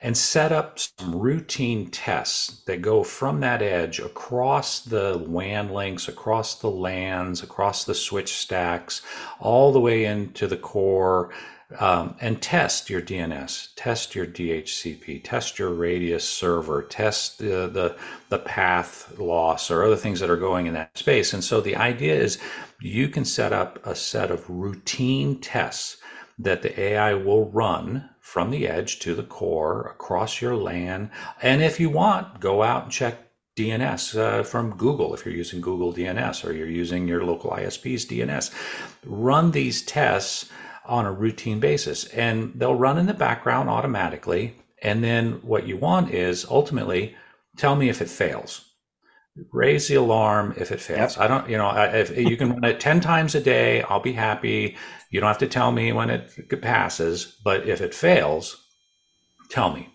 and 0.04 0.18
set 0.18 0.52
up 0.52 0.78
some 0.78 1.18
routine 1.18 1.90
tests 1.90 2.60
that 2.66 2.82
go 2.82 3.02
from 3.02 3.40
that 3.40 3.62
edge 3.62 3.98
across 3.98 4.80
the 4.80 5.24
WAN 5.26 5.70
links, 5.70 6.08
across 6.08 6.56
the 6.56 6.70
LANs, 6.70 7.42
across 7.42 7.84
the 7.84 7.94
switch 7.94 8.34
stacks, 8.34 9.00
all 9.40 9.72
the 9.72 9.80
way 9.80 10.04
into 10.04 10.46
the 10.46 10.58
core. 10.58 11.32
Um, 11.80 12.16
and 12.20 12.40
test 12.40 12.90
your 12.90 13.00
DNS, 13.00 13.70
test 13.74 14.14
your 14.14 14.26
DHCP, 14.26 15.24
test 15.24 15.58
your 15.58 15.70
radius 15.70 16.28
server, 16.28 16.82
test 16.82 17.38
the, 17.38 17.66
the, 17.66 17.96
the 18.28 18.38
path 18.38 19.18
loss 19.18 19.70
or 19.70 19.82
other 19.82 19.96
things 19.96 20.20
that 20.20 20.30
are 20.30 20.36
going 20.36 20.66
in 20.66 20.74
that 20.74 20.96
space. 20.96 21.32
And 21.32 21.42
so 21.42 21.62
the 21.62 21.74
idea 21.74 22.14
is 22.14 22.38
you 22.78 23.08
can 23.08 23.24
set 23.24 23.54
up 23.54 23.84
a 23.84 23.96
set 23.96 24.30
of 24.30 24.48
routine 24.48 25.40
tests 25.40 25.96
that 26.38 26.60
the 26.60 26.78
AI 26.78 27.14
will 27.14 27.48
run 27.50 28.10
from 28.24 28.50
the 28.50 28.66
edge 28.66 29.00
to 29.00 29.14
the 29.14 29.22
core 29.22 29.82
across 29.82 30.40
your 30.40 30.56
LAN. 30.56 31.10
And 31.42 31.62
if 31.62 31.78
you 31.78 31.90
want, 31.90 32.40
go 32.40 32.62
out 32.62 32.84
and 32.84 32.90
check 32.90 33.18
DNS 33.54 34.18
uh, 34.18 34.42
from 34.42 34.78
Google 34.78 35.12
if 35.12 35.26
you're 35.26 35.34
using 35.34 35.60
Google 35.60 35.92
DNS 35.92 36.42
or 36.42 36.54
you're 36.54 36.66
using 36.66 37.06
your 37.06 37.22
local 37.22 37.50
ISP's 37.50 38.06
DNS. 38.06 38.50
Run 39.04 39.50
these 39.50 39.82
tests 39.82 40.48
on 40.86 41.04
a 41.04 41.12
routine 41.12 41.60
basis 41.60 42.06
and 42.06 42.52
they'll 42.54 42.74
run 42.74 42.96
in 42.96 43.04
the 43.04 43.12
background 43.12 43.68
automatically. 43.68 44.56
And 44.82 45.04
then 45.04 45.34
what 45.42 45.66
you 45.66 45.76
want 45.76 46.10
is 46.10 46.46
ultimately 46.46 47.14
tell 47.58 47.76
me 47.76 47.90
if 47.90 48.00
it 48.00 48.08
fails. 48.08 48.70
Raise 49.52 49.88
the 49.88 49.96
alarm 49.96 50.54
if 50.56 50.70
it 50.70 50.80
fails. 50.80 51.16
Yep. 51.16 51.24
I 51.24 51.26
don't, 51.26 51.50
you 51.50 51.58
know, 51.58 51.70
if 51.70 52.16
you 52.16 52.36
can 52.36 52.52
run 52.52 52.64
it 52.64 52.78
10 52.78 53.00
times 53.00 53.34
a 53.34 53.40
day, 53.40 53.82
I'll 53.82 54.00
be 54.00 54.12
happy. 54.12 54.76
You 55.10 55.20
don't 55.20 55.28
have 55.28 55.38
to 55.38 55.48
tell 55.48 55.72
me 55.72 55.92
when 55.92 56.08
it 56.08 56.62
passes, 56.62 57.40
but 57.42 57.66
if 57.66 57.80
it 57.80 57.94
fails, 57.94 58.56
tell 59.50 59.74
me. 59.74 59.88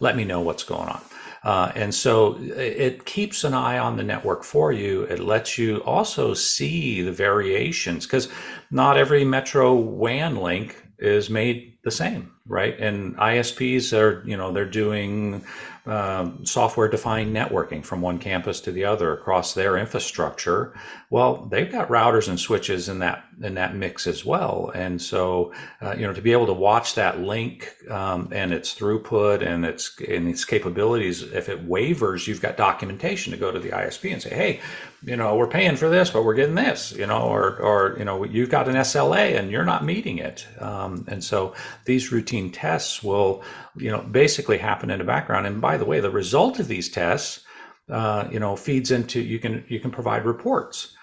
Let 0.00 0.16
me 0.16 0.24
know 0.24 0.40
what's 0.40 0.64
going 0.64 0.88
on. 0.88 1.00
Uh, 1.44 1.72
and 1.74 1.94
so 1.94 2.36
it 2.40 3.04
keeps 3.04 3.44
an 3.44 3.54
eye 3.54 3.78
on 3.78 3.96
the 3.96 4.02
network 4.02 4.44
for 4.44 4.72
you. 4.72 5.02
It 5.04 5.18
lets 5.18 5.58
you 5.58 5.78
also 5.78 6.34
see 6.34 7.02
the 7.02 7.12
variations 7.12 8.06
because 8.06 8.28
not 8.70 8.96
every 8.96 9.24
Metro 9.24 9.74
WAN 9.74 10.36
link 10.36 10.76
is 10.98 11.30
made 11.30 11.71
the 11.84 11.90
same, 11.90 12.32
right? 12.46 12.78
And 12.78 13.16
ISPs 13.16 13.96
are, 13.96 14.22
you 14.24 14.36
know, 14.36 14.52
they're 14.52 14.64
doing 14.64 15.44
um, 15.84 16.46
software 16.46 16.86
defined 16.86 17.34
networking 17.34 17.84
from 17.84 18.00
one 18.00 18.20
campus 18.20 18.60
to 18.60 18.72
the 18.72 18.84
other 18.84 19.12
across 19.12 19.54
their 19.54 19.76
infrastructure. 19.76 20.72
Well, 21.10 21.46
they've 21.50 21.70
got 21.70 21.88
routers 21.88 22.28
and 22.28 22.38
switches 22.38 22.88
in 22.88 23.00
that 23.00 23.24
in 23.42 23.54
that 23.54 23.74
mix 23.74 24.06
as 24.06 24.24
well. 24.24 24.70
And 24.74 25.02
so, 25.02 25.52
uh, 25.80 25.94
you 25.98 26.06
know, 26.06 26.12
to 26.12 26.22
be 26.22 26.30
able 26.30 26.46
to 26.46 26.52
watch 26.52 26.94
that 26.94 27.18
link 27.18 27.74
um, 27.90 28.28
and 28.30 28.52
its 28.52 28.74
throughput 28.76 29.44
and 29.44 29.64
its 29.64 29.98
and 30.08 30.28
its 30.28 30.44
capabilities, 30.44 31.22
if 31.22 31.48
it 31.48 31.64
wavers, 31.64 32.28
you've 32.28 32.40
got 32.40 32.56
documentation 32.56 33.32
to 33.32 33.36
go 33.36 33.50
to 33.50 33.58
the 33.58 33.70
ISP 33.70 34.12
and 34.12 34.22
say, 34.22 34.30
hey, 34.30 34.60
you 35.04 35.16
know, 35.16 35.34
we're 35.34 35.48
paying 35.48 35.74
for 35.74 35.88
this, 35.88 36.10
but 36.10 36.24
we're 36.24 36.34
getting 36.34 36.54
this, 36.54 36.92
you 36.92 37.06
know, 37.08 37.22
or 37.22 37.56
or 37.56 37.96
you 37.98 38.04
know, 38.04 38.22
you've 38.22 38.50
got 38.50 38.68
an 38.68 38.76
SLA 38.76 39.36
and 39.36 39.50
you're 39.50 39.64
not 39.64 39.84
meeting 39.84 40.18
it. 40.18 40.46
Um, 40.60 41.04
and 41.08 41.24
so 41.24 41.54
these 41.84 42.12
routine 42.12 42.50
tests 42.50 43.02
will 43.02 43.42
you 43.76 43.90
know, 43.90 44.02
basically 44.02 44.58
happen 44.58 44.90
in 44.90 44.98
the 44.98 45.04
background. 45.04 45.46
And 45.46 45.60
by 45.60 45.76
the 45.76 45.84
way, 45.84 46.00
the 46.00 46.10
result 46.10 46.58
of 46.58 46.68
these 46.68 46.88
tests, 46.88 47.44
uh, 47.90 48.28
you 48.30 48.38
know, 48.38 48.56
feeds 48.56 48.90
into 48.90 49.20
you 49.20 49.38
can 49.38 49.64
you 49.68 49.80
can 49.80 49.90
provide 49.90 50.24
reports, 50.24 50.96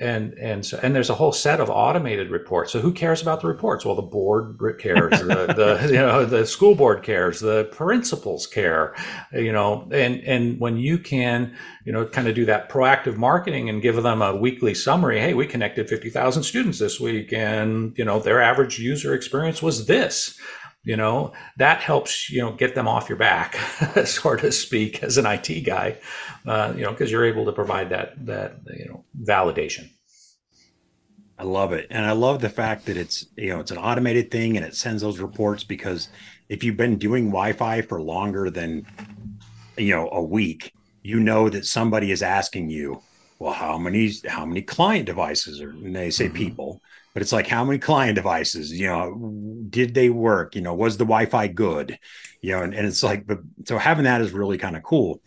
and 0.00 0.34
and 0.34 0.64
so 0.64 0.78
and 0.82 0.94
there's 0.94 1.10
a 1.10 1.14
whole 1.14 1.32
set 1.32 1.60
of 1.60 1.68
automated 1.70 2.30
reports. 2.30 2.72
So 2.72 2.80
who 2.80 2.92
cares 2.92 3.20
about 3.20 3.40
the 3.40 3.48
reports? 3.48 3.84
Well, 3.84 3.94
the 3.94 4.02
board 4.02 4.58
cares, 4.78 5.20
the, 5.20 5.26
the 5.82 5.88
you 5.88 5.98
know 5.98 6.24
the 6.24 6.46
school 6.46 6.74
board 6.74 7.02
cares, 7.02 7.40
the 7.40 7.64
principals 7.72 8.46
care, 8.46 8.94
you 9.32 9.52
know, 9.52 9.88
and 9.90 10.22
and 10.24 10.60
when 10.60 10.76
you 10.76 10.98
can 10.98 11.54
you 11.84 11.92
know 11.92 12.06
kind 12.06 12.28
of 12.28 12.34
do 12.34 12.44
that 12.46 12.70
proactive 12.70 13.16
marketing 13.16 13.68
and 13.68 13.82
give 13.82 14.02
them 14.02 14.22
a 14.22 14.36
weekly 14.36 14.74
summary. 14.74 15.20
Hey, 15.20 15.34
we 15.34 15.46
connected 15.46 15.88
fifty 15.88 16.10
thousand 16.10 16.44
students 16.44 16.78
this 16.78 17.00
week, 17.00 17.32
and 17.32 17.96
you 17.98 18.04
know 18.04 18.20
their 18.20 18.40
average 18.40 18.78
user 18.78 19.14
experience 19.14 19.62
was 19.62 19.86
this 19.86 20.38
you 20.88 20.96
know 20.96 21.32
that 21.58 21.80
helps 21.82 22.30
you 22.30 22.40
know 22.40 22.52
get 22.52 22.74
them 22.74 22.88
off 22.88 23.10
your 23.10 23.18
back 23.18 23.56
so 24.06 24.34
to 24.36 24.50
speak 24.50 25.02
as 25.02 25.18
an 25.18 25.26
it 25.26 25.64
guy 25.64 25.98
uh, 26.46 26.72
you 26.74 26.82
know 26.82 26.90
because 26.90 27.12
you're 27.12 27.26
able 27.26 27.44
to 27.44 27.52
provide 27.52 27.90
that 27.90 28.14
that 28.24 28.56
you 28.74 28.86
know 28.86 29.04
validation. 29.22 29.90
I 31.40 31.44
love 31.44 31.72
it. 31.72 31.86
And 31.90 32.04
i 32.06 32.12
love 32.12 32.40
the 32.40 32.48
fact 32.48 32.86
that 32.86 32.96
it's 32.96 33.26
you 33.36 33.50
know 33.50 33.60
it's 33.60 33.70
an 33.70 33.76
automated 33.76 34.30
thing 34.30 34.56
and 34.56 34.64
it 34.64 34.74
sends 34.74 35.02
those 35.02 35.20
reports 35.20 35.62
because 35.62 36.08
if 36.48 36.64
you've 36.64 36.78
been 36.78 36.96
doing 36.96 37.26
wi-fi 37.26 37.82
for 37.82 38.00
longer 38.00 38.48
than 38.48 38.86
you 39.76 39.94
know 39.94 40.08
a 40.10 40.22
week 40.22 40.72
you 41.02 41.20
know 41.20 41.50
that 41.50 41.66
somebody 41.66 42.10
is 42.10 42.22
asking 42.22 42.70
you 42.70 43.02
well 43.38 43.52
how 43.52 43.76
many 43.76 44.10
how 44.26 44.46
many 44.46 44.62
client 44.62 45.04
devices 45.04 45.60
are 45.60 45.70
and 45.70 45.94
they 45.94 46.10
say 46.10 46.26
mm-hmm. 46.26 46.44
people 46.44 46.80
but 47.18 47.22
it's 47.22 47.32
like 47.32 47.48
how 47.48 47.64
many 47.64 47.80
client 47.80 48.14
devices 48.14 48.70
you 48.70 48.86
know 48.86 49.12
did 49.68 49.92
they 49.92 50.08
work? 50.08 50.54
You 50.54 50.60
know 50.60 50.72
was 50.72 50.98
the 50.98 51.04
wi-fi 51.04 51.48
good? 51.48 51.98
You 52.42 52.52
know 52.52 52.62
and, 52.62 52.72
and 52.72 52.86
it's 52.86 53.02
like 53.02 53.26
but 53.26 53.40
so 53.64 53.76
having 53.76 54.04
that 54.04 54.20
is 54.20 54.30
really 54.30 54.56
kind 54.56 54.76
of 54.76 54.84
cool. 54.84 55.20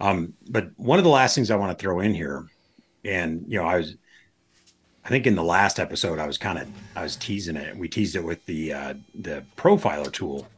Um 0.00 0.34
but 0.48 0.70
one 0.74 0.98
of 0.98 1.04
the 1.04 1.10
last 1.10 1.36
things 1.36 1.52
i 1.52 1.54
want 1.54 1.70
to 1.70 1.80
throw 1.80 2.00
in 2.00 2.12
here 2.12 2.48
and 3.04 3.44
you 3.46 3.60
know 3.60 3.64
i 3.64 3.76
was 3.76 3.94
i 5.04 5.08
think 5.08 5.28
in 5.28 5.36
the 5.36 5.44
last 5.44 5.78
episode 5.78 6.18
i 6.18 6.26
was 6.26 6.36
kind 6.36 6.58
of 6.58 6.68
i 6.96 7.04
was 7.04 7.14
teasing 7.14 7.54
it. 7.54 7.76
We 7.76 7.88
teased 7.88 8.16
it 8.16 8.24
with 8.24 8.44
the 8.46 8.72
uh 8.72 8.94
the 9.14 9.44
profiler 9.56 10.12
tool. 10.12 10.48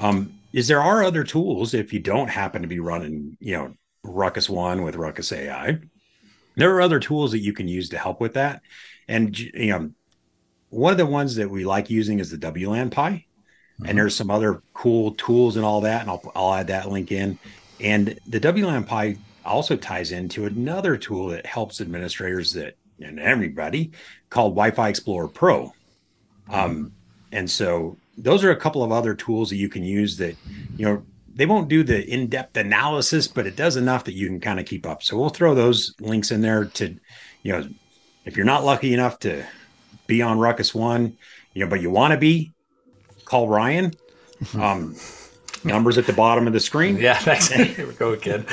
Um 0.00 0.34
is 0.52 0.66
there 0.66 0.82
are 0.82 1.04
other 1.04 1.22
tools 1.22 1.74
if 1.74 1.92
you 1.92 2.00
don't 2.00 2.28
happen 2.28 2.60
to 2.62 2.68
be 2.68 2.80
running 2.80 3.36
you 3.38 3.52
know 3.56 3.72
ruckus 4.02 4.50
one 4.50 4.82
with 4.82 4.96
ruckus 4.96 5.30
ai 5.30 5.78
there 6.56 6.74
are 6.74 6.80
other 6.80 6.98
tools 6.98 7.30
that 7.30 7.40
you 7.40 7.52
can 7.52 7.68
use 7.68 7.88
to 7.90 7.98
help 7.98 8.20
with 8.20 8.34
that. 8.34 8.62
And 9.08 9.38
you 9.38 9.68
know 9.68 9.90
one 10.74 10.92
of 10.92 10.98
the 10.98 11.06
ones 11.06 11.34
that 11.36 11.48
we 11.48 11.64
like 11.64 11.90
using 11.90 12.18
is 12.18 12.30
the 12.30 12.36
WLAN 12.36 12.90
Pi. 12.90 13.10
Mm-hmm. 13.10 13.86
And 13.88 13.98
there's 13.98 14.16
some 14.16 14.30
other 14.30 14.62
cool 14.72 15.12
tools 15.12 15.56
and 15.56 15.64
all 15.64 15.80
that. 15.82 16.02
And 16.02 16.10
I'll, 16.10 16.32
I'll 16.34 16.54
add 16.54 16.68
that 16.68 16.90
link 16.90 17.12
in. 17.12 17.38
And 17.80 18.18
the 18.26 18.40
WLAN 18.40 18.86
Pi 18.86 19.16
also 19.44 19.76
ties 19.76 20.12
into 20.12 20.46
another 20.46 20.96
tool 20.96 21.28
that 21.28 21.46
helps 21.46 21.80
administrators 21.80 22.52
that 22.54 22.76
and 23.00 23.18
everybody 23.18 23.90
called 24.30 24.52
Wi-Fi 24.52 24.88
Explorer 24.88 25.28
Pro. 25.28 25.72
Mm-hmm. 26.48 26.54
Um, 26.54 26.92
and 27.32 27.50
so 27.50 27.96
those 28.16 28.44
are 28.44 28.52
a 28.52 28.56
couple 28.56 28.82
of 28.82 28.92
other 28.92 29.14
tools 29.14 29.50
that 29.50 29.56
you 29.56 29.68
can 29.68 29.82
use 29.82 30.16
that, 30.18 30.36
you 30.76 30.86
know, 30.86 31.04
they 31.34 31.46
won't 31.46 31.68
do 31.68 31.82
the 31.82 32.08
in-depth 32.08 32.56
analysis, 32.56 33.26
but 33.26 33.46
it 33.46 33.56
does 33.56 33.76
enough 33.76 34.04
that 34.04 34.14
you 34.14 34.28
can 34.28 34.38
kind 34.38 34.60
of 34.60 34.66
keep 34.66 34.86
up. 34.86 35.02
So 35.02 35.18
we'll 35.18 35.30
throw 35.30 35.54
those 35.54 35.94
links 35.98 36.30
in 36.30 36.40
there 36.40 36.66
to, 36.66 36.96
you 37.42 37.52
know, 37.52 37.68
if 38.24 38.36
you're 38.36 38.46
not 38.46 38.64
lucky 38.64 38.94
enough 38.94 39.18
to 39.20 39.44
be 40.06 40.22
on 40.22 40.38
Ruckus 40.38 40.74
One, 40.74 41.16
you 41.52 41.64
know, 41.64 41.70
but 41.70 41.80
you 41.80 41.90
want 41.90 42.12
to 42.12 42.18
be, 42.18 42.52
call 43.24 43.48
Ryan. 43.48 43.92
Um, 44.58 44.96
numbers 45.64 45.96
at 45.98 46.06
the 46.06 46.12
bottom 46.12 46.46
of 46.46 46.52
the 46.52 46.60
screen. 46.60 46.96
Yeah, 46.96 47.20
that's 47.22 47.50
it. 47.50 47.66
here 47.76 47.86
we 47.86 47.94
go 47.94 48.12
again. 48.12 48.44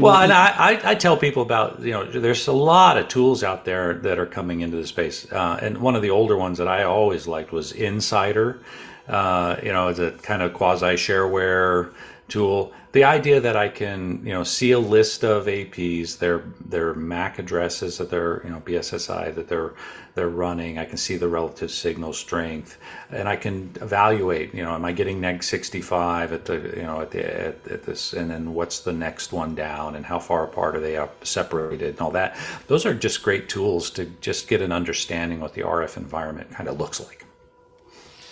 well, 0.00 0.16
and 0.16 0.32
I, 0.32 0.80
I, 0.82 0.94
tell 0.94 1.16
people 1.16 1.42
about 1.42 1.80
you 1.80 1.92
know 1.92 2.04
there's 2.04 2.46
a 2.48 2.52
lot 2.52 2.98
of 2.98 3.08
tools 3.08 3.44
out 3.44 3.64
there 3.64 3.94
that 3.94 4.18
are 4.18 4.26
coming 4.26 4.60
into 4.60 4.76
the 4.76 4.86
space, 4.86 5.30
uh, 5.32 5.58
and 5.62 5.78
one 5.78 5.94
of 5.94 6.02
the 6.02 6.10
older 6.10 6.36
ones 6.36 6.58
that 6.58 6.68
I 6.68 6.84
always 6.84 7.26
liked 7.26 7.52
was 7.52 7.72
inSSIDer. 7.72 8.60
Uh, 9.06 9.56
you 9.62 9.72
know, 9.72 9.88
it's 9.88 9.98
a 9.98 10.10
kind 10.10 10.42
of 10.42 10.52
quasi 10.52 10.94
shareware 10.94 11.92
tool. 12.28 12.72
The 12.92 13.04
idea 13.04 13.40
that 13.40 13.56
I 13.56 13.68
can, 13.68 14.24
you 14.24 14.32
know, 14.32 14.44
see 14.44 14.72
a 14.72 14.78
list 14.78 15.24
of 15.24 15.46
APs, 15.46 16.18
their 16.18 16.44
their 16.64 16.94
MAC 16.94 17.38
addresses 17.38 17.98
that 17.98 18.10
they're, 18.10 18.42
you 18.44 18.50
know, 18.50 18.60
BSSI 18.60 19.34
that 19.34 19.48
they're 19.48 19.74
they're 20.14 20.28
running. 20.28 20.78
I 20.78 20.84
can 20.84 20.96
see 20.96 21.16
the 21.16 21.28
relative 21.28 21.70
signal 21.70 22.12
strength, 22.12 22.78
and 23.10 23.28
I 23.28 23.36
can 23.36 23.72
evaluate. 23.80 24.54
You 24.54 24.64
know, 24.64 24.74
am 24.74 24.84
I 24.84 24.92
getting 24.92 25.20
neg 25.20 25.42
sixty 25.42 25.80
five 25.80 26.32
at 26.32 26.46
the, 26.46 26.54
you 26.76 26.82
know, 26.82 27.00
at 27.02 27.10
the 27.10 27.24
at, 27.24 27.68
at, 27.68 27.82
this, 27.84 28.12
and 28.12 28.30
then 28.30 28.54
what's 28.54 28.80
the 28.80 28.92
next 28.92 29.32
one 29.32 29.54
down, 29.54 29.94
and 29.94 30.04
how 30.04 30.18
far 30.18 30.44
apart 30.44 30.76
are 30.76 30.80
they 30.80 30.98
separated, 31.22 31.90
and 31.90 32.00
all 32.00 32.10
that. 32.12 32.36
Those 32.66 32.86
are 32.86 32.94
just 32.94 33.22
great 33.22 33.48
tools 33.48 33.90
to 33.90 34.06
just 34.20 34.48
get 34.48 34.62
an 34.62 34.72
understanding 34.72 35.40
what 35.40 35.54
the 35.54 35.62
RF 35.62 35.96
environment 35.96 36.50
kind 36.50 36.68
of 36.68 36.78
looks 36.78 37.00
like. 37.00 37.27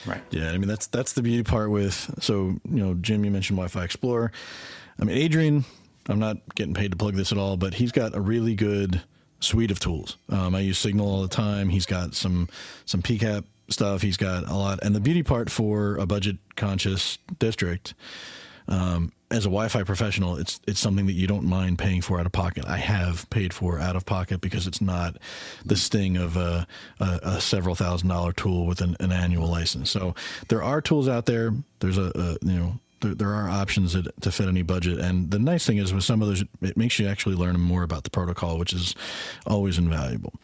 Right. 0.07 0.23
Yeah, 0.31 0.51
I 0.51 0.59
mean 0.59 0.69
that's 0.69 0.87
that's 0.87 1.13
the 1.13 1.23
beauty 1.23 1.43
part 1.43 1.71
with 1.71 2.15
so 2.21 2.59
you 2.69 2.85
know 2.85 2.95
Jim, 2.95 3.25
you 3.25 3.31
mentioned 3.31 3.57
Wi-Fi 3.57 3.85
Explorer. 3.85 4.33
I 5.01 5.05
mean 5.05 5.17
Adrian, 5.17 5.65
I'm 6.09 6.19
not 6.19 6.37
getting 6.55 6.75
paid 6.75 6.93
to 6.93 6.97
plug 6.97 7.15
this 7.15 7.33
at 7.33 7.39
all, 7.39 7.57
but 7.57 7.75
he's 7.75 7.93
got 7.93 8.15
a 8.15 8.21
really 8.21 8.55
good 8.55 9.03
suite 9.41 9.71
of 9.71 9.81
tools. 9.81 10.17
Um, 10.29 10.55
I 10.55 10.61
use 10.61 10.79
Signal 10.79 11.07
all 11.09 11.23
the 11.23 11.29
time. 11.29 11.69
He's 11.69 11.87
got 11.87 12.15
some 12.15 12.49
some 12.85 13.03
PCAP 13.03 13.45
stuff. 13.69 14.03
He's 14.03 14.17
got 14.17 14.49
a 14.49 14.55
lot, 14.55 14.81
and 14.83 14.95
the 14.95 15.01
beauty 15.01 15.23
part 15.23 15.51
for 15.51 15.97
a 15.97 16.07
budget 16.07 16.37
conscious 16.57 17.19
district 17.39 17.95
um, 18.69 19.13
as 19.31 19.45
a 19.45 19.49
Wi-Fi 19.49 19.83
professional, 19.83 20.37
it's 20.37 20.61
it's 20.67 20.79
something 20.79 21.07
that 21.07 21.13
you 21.13 21.27
don't 21.27 21.45
mind 21.45 21.79
paying 21.79 22.01
for 22.01 22.21
out 22.21 22.27
of 22.27 22.33
pocket. 22.33 22.65
I 22.67 22.77
have 22.77 23.29
paid 23.31 23.53
for 23.53 23.81
out 23.81 23.97
of 23.97 24.07
pocket 24.07 24.41
because 24.41 24.67
it's 24.67 24.81
not 24.81 25.17
the 25.65 25.77
sting 25.77 26.17
of 26.17 26.37
a, 26.37 26.67
a, 27.01 27.21
a 27.23 27.41
several 27.41 27.75
thousand 27.75 28.09
dollar 28.09 28.33
tool 28.33 28.67
with 28.67 28.81
an, 28.81 28.97
an, 29.01 29.11
annual 29.11 29.49
license. 29.49 29.91
So 29.91 30.15
there 30.49 30.63
are 30.63 30.81
tools 30.81 31.09
out 31.09 31.27
there. 31.27 31.53
There's 31.81 31.99
a, 31.99 32.13
a 32.15 32.47
you 32.47 32.59
know 32.59 32.81
there, 33.01 33.15
there 33.15 33.35
are 33.35 33.49
options 33.49 33.95
that, 33.95 34.21
to 34.23 34.31
fit 34.31 34.49
any 34.49 34.63
budget. 34.63 35.01
And 35.01 35.31
the 35.31 35.39
nice 35.39 35.67
thing 35.67 35.79
is 35.79 35.93
with 35.93 36.05
some 36.05 36.23
of 36.23 36.29
those, 36.29 36.45
it 36.63 36.77
makes 36.77 36.99
you 36.99 37.09
actually 37.09 37.35
learn 37.35 37.59
more 37.61 37.83
about 37.83 38.05
the 38.05 38.11
protocol, 38.11 38.59
which 38.59 38.73
is 38.73 38.95
always 39.47 39.79
invaluable. 39.79 40.35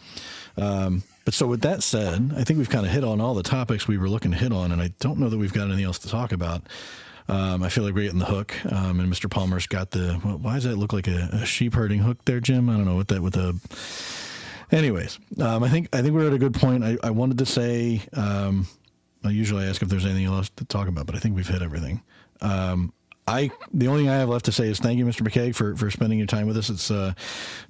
Um, 0.56 1.02
but 1.24 1.34
so 1.34 1.46
with 1.46 1.62
that 1.62 1.82
said, 1.82 2.32
I 2.36 2.44
think 2.44 2.58
we've 2.58 2.68
kind 2.68 2.84
of 2.84 2.92
hit 2.92 3.04
on 3.04 3.20
all 3.20 3.34
the 3.34 3.42
topics 3.42 3.86
we 3.86 3.96
were 3.96 4.08
looking 4.08 4.32
to 4.32 4.36
hit 4.36 4.52
on, 4.52 4.72
and 4.72 4.82
I 4.82 4.92
don't 4.98 5.18
know 5.18 5.28
that 5.28 5.38
we've 5.38 5.52
got 5.52 5.68
anything 5.68 5.84
else 5.84 6.00
to 6.00 6.08
talk 6.08 6.32
about. 6.32 6.62
Um, 7.28 7.62
I 7.62 7.68
feel 7.68 7.84
like 7.84 7.94
we're 7.94 8.04
getting 8.04 8.18
the 8.18 8.24
hook, 8.24 8.54
um, 8.70 9.00
and 9.00 9.12
Mr. 9.12 9.30
Palmer's 9.30 9.66
got 9.66 9.90
the. 9.92 10.14
Why 10.14 10.54
does 10.54 10.64
that 10.64 10.76
look 10.76 10.92
like 10.92 11.08
a, 11.08 11.28
a, 11.32 11.46
sheep 11.46 11.74
herding 11.74 12.00
hook 12.00 12.18
there, 12.24 12.40
Jim? 12.40 12.68
I 12.68 12.74
don't 12.74 12.84
know 12.84 12.96
what 12.96 13.08
that 13.08 13.22
with 13.22 13.34
the. 13.34 13.58
Anyways, 14.70 15.18
um, 15.40 15.62
I 15.62 15.68
think 15.68 15.88
I 15.92 16.02
think 16.02 16.14
we're 16.14 16.26
at 16.26 16.32
a 16.32 16.38
good 16.38 16.54
point. 16.54 16.82
I, 16.84 16.98
I 17.02 17.10
wanted 17.10 17.38
to 17.38 17.46
say. 17.46 18.02
Um, 18.12 18.66
I 19.24 19.30
usually 19.30 19.64
ask 19.64 19.82
if 19.82 19.88
there's 19.88 20.04
anything 20.04 20.26
else 20.26 20.50
to 20.56 20.64
talk 20.64 20.88
about, 20.88 21.06
but 21.06 21.14
I 21.14 21.18
think 21.18 21.36
we've 21.36 21.46
hit 21.46 21.62
everything. 21.62 22.02
Um, 22.40 22.92
I 23.26 23.50
the 23.72 23.86
only 23.86 24.02
thing 24.02 24.10
I 24.10 24.16
have 24.16 24.28
left 24.28 24.46
to 24.46 24.52
say 24.52 24.68
is 24.68 24.80
thank 24.80 24.98
you, 24.98 25.06
Mr. 25.06 25.26
McCaigue, 25.26 25.54
for 25.54 25.76
for 25.76 25.90
spending 25.90 26.18
your 26.18 26.26
time 26.26 26.46
with 26.46 26.56
us. 26.56 26.70
It's 26.70 26.90
uh, 26.90 27.12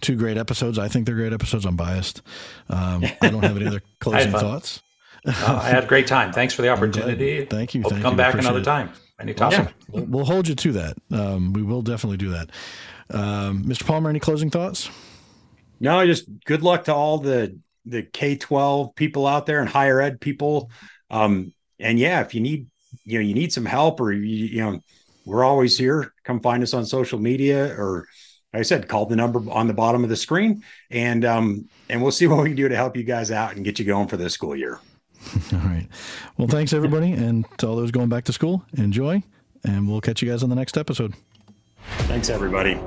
two 0.01 0.17
great 0.17 0.39
episodes. 0.39 0.79
I 0.79 0.89
think 0.89 1.07
they're 1.07 1.15
great 1.15 1.33
episodes. 1.33 1.67
I'm 1.67 1.77
biased. 1.77 2.23
Um, 2.71 3.05
I 3.21 3.29
don't 3.29 3.43
have 3.45 3.57
any 3.57 3.67
other 3.67 3.83
closing 4.01 4.33
thoughts. 4.33 4.83
uh, 5.27 5.61
I 5.63 5.69
had 5.69 5.85
a 5.85 5.87
great 5.87 6.07
time. 6.07 6.33
Thanks 6.33 6.55
for 6.55 6.63
the 6.63 6.69
opportunity. 6.73 7.45
Thank 7.45 7.75
you. 7.75 7.83
Hope 7.83 7.93
Thank 7.93 8.03
come 8.03 8.15
you. 8.15 8.19
back 8.19 8.35
another 8.35 8.61
it. 8.61 8.65
time. 8.65 8.91
Anytime. 9.21 9.49
Awesome. 9.49 9.69
We'll, 9.89 10.05
we'll, 10.05 10.25
hold 10.25 10.49
you 10.49 10.55
to 10.55 10.73
that. 10.73 10.97
Um, 11.11 11.53
we 11.53 11.63
will 11.63 11.83
definitely 11.83 12.19
do 12.19 12.31
that. 12.31 12.51
Um, 13.11 13.65
Mr. 13.65 13.87
Palmer, 13.87 14.11
any 14.11 14.21
closing 14.21 14.51
thoughts? 14.51 14.91
No, 15.81 16.05
just 16.07 16.29
good 16.45 16.63
luck 16.63 16.85
to 16.85 16.95
all 16.95 17.19
the 17.19 17.59
the 17.85 18.03
K 18.03 18.37
twelve 18.37 18.95
people 18.95 19.27
out 19.27 19.47
there 19.47 19.61
and 19.61 19.69
higher 19.69 20.01
ed 20.01 20.21
people. 20.21 20.71
Um, 21.11 21.53
and 21.79 21.99
yeah, 21.99 22.21
if 22.21 22.35
you 22.35 22.41
need 22.41 22.69
you 23.05 23.19
know 23.19 23.25
you 23.25 23.35
need 23.35 23.53
some 23.53 23.67
help 23.67 24.01
or 24.01 24.13
you, 24.13 24.23
you 24.23 24.61
know 24.61 24.81
we're 25.25 25.45
always 25.45 25.77
here. 25.77 26.13
Come 26.25 26.41
find 26.41 26.63
us 26.63 26.75
on 26.75 26.87
social 26.87 27.19
media 27.19 27.75
or 27.79 28.07
like 28.53 28.61
I 28.61 28.63
said, 28.63 28.87
call 28.89 29.07
the 29.07 29.17
number 29.17 29.43
on 29.51 29.67
the 29.67 29.75
bottom 29.75 30.05
of 30.05 30.11
the 30.11 30.17
screen 30.17 30.63
and 30.91 31.25
um 31.25 31.69
and 31.89 32.03
we'll 32.03 32.13
see 32.13 32.27
what 32.27 32.43
we 32.43 32.51
can 32.51 32.57
do 32.57 32.69
to 32.69 32.77
help 32.77 32.97
you 32.97 33.03
guys 33.03 33.31
out 33.31 33.57
and 33.57 33.65
get 33.65 33.79
you 33.79 33.85
going 33.85 34.09
for 34.09 34.17
this 34.17 34.35
school 34.35 34.55
year. 34.55 34.79
All 35.53 35.59
right. 35.61 35.87
Well, 36.37 36.49
thanks 36.49 36.73
everybody 36.73 37.13
and 37.13 37.47
to 37.59 37.69
all 37.69 37.77
those 37.77 37.91
going 37.91 38.09
back 38.09 38.25
to 38.25 38.33
school, 38.33 38.65
enjoy 38.75 39.23
and 39.65 39.89
we'll 39.89 40.01
catch 40.01 40.23
you 40.23 40.31
guys 40.31 40.43
on 40.43 40.51
the 40.51 40.57
next 40.57 40.77
episode. 40.77 41.15
Thanks 42.09 42.31
everybody. 42.31 42.81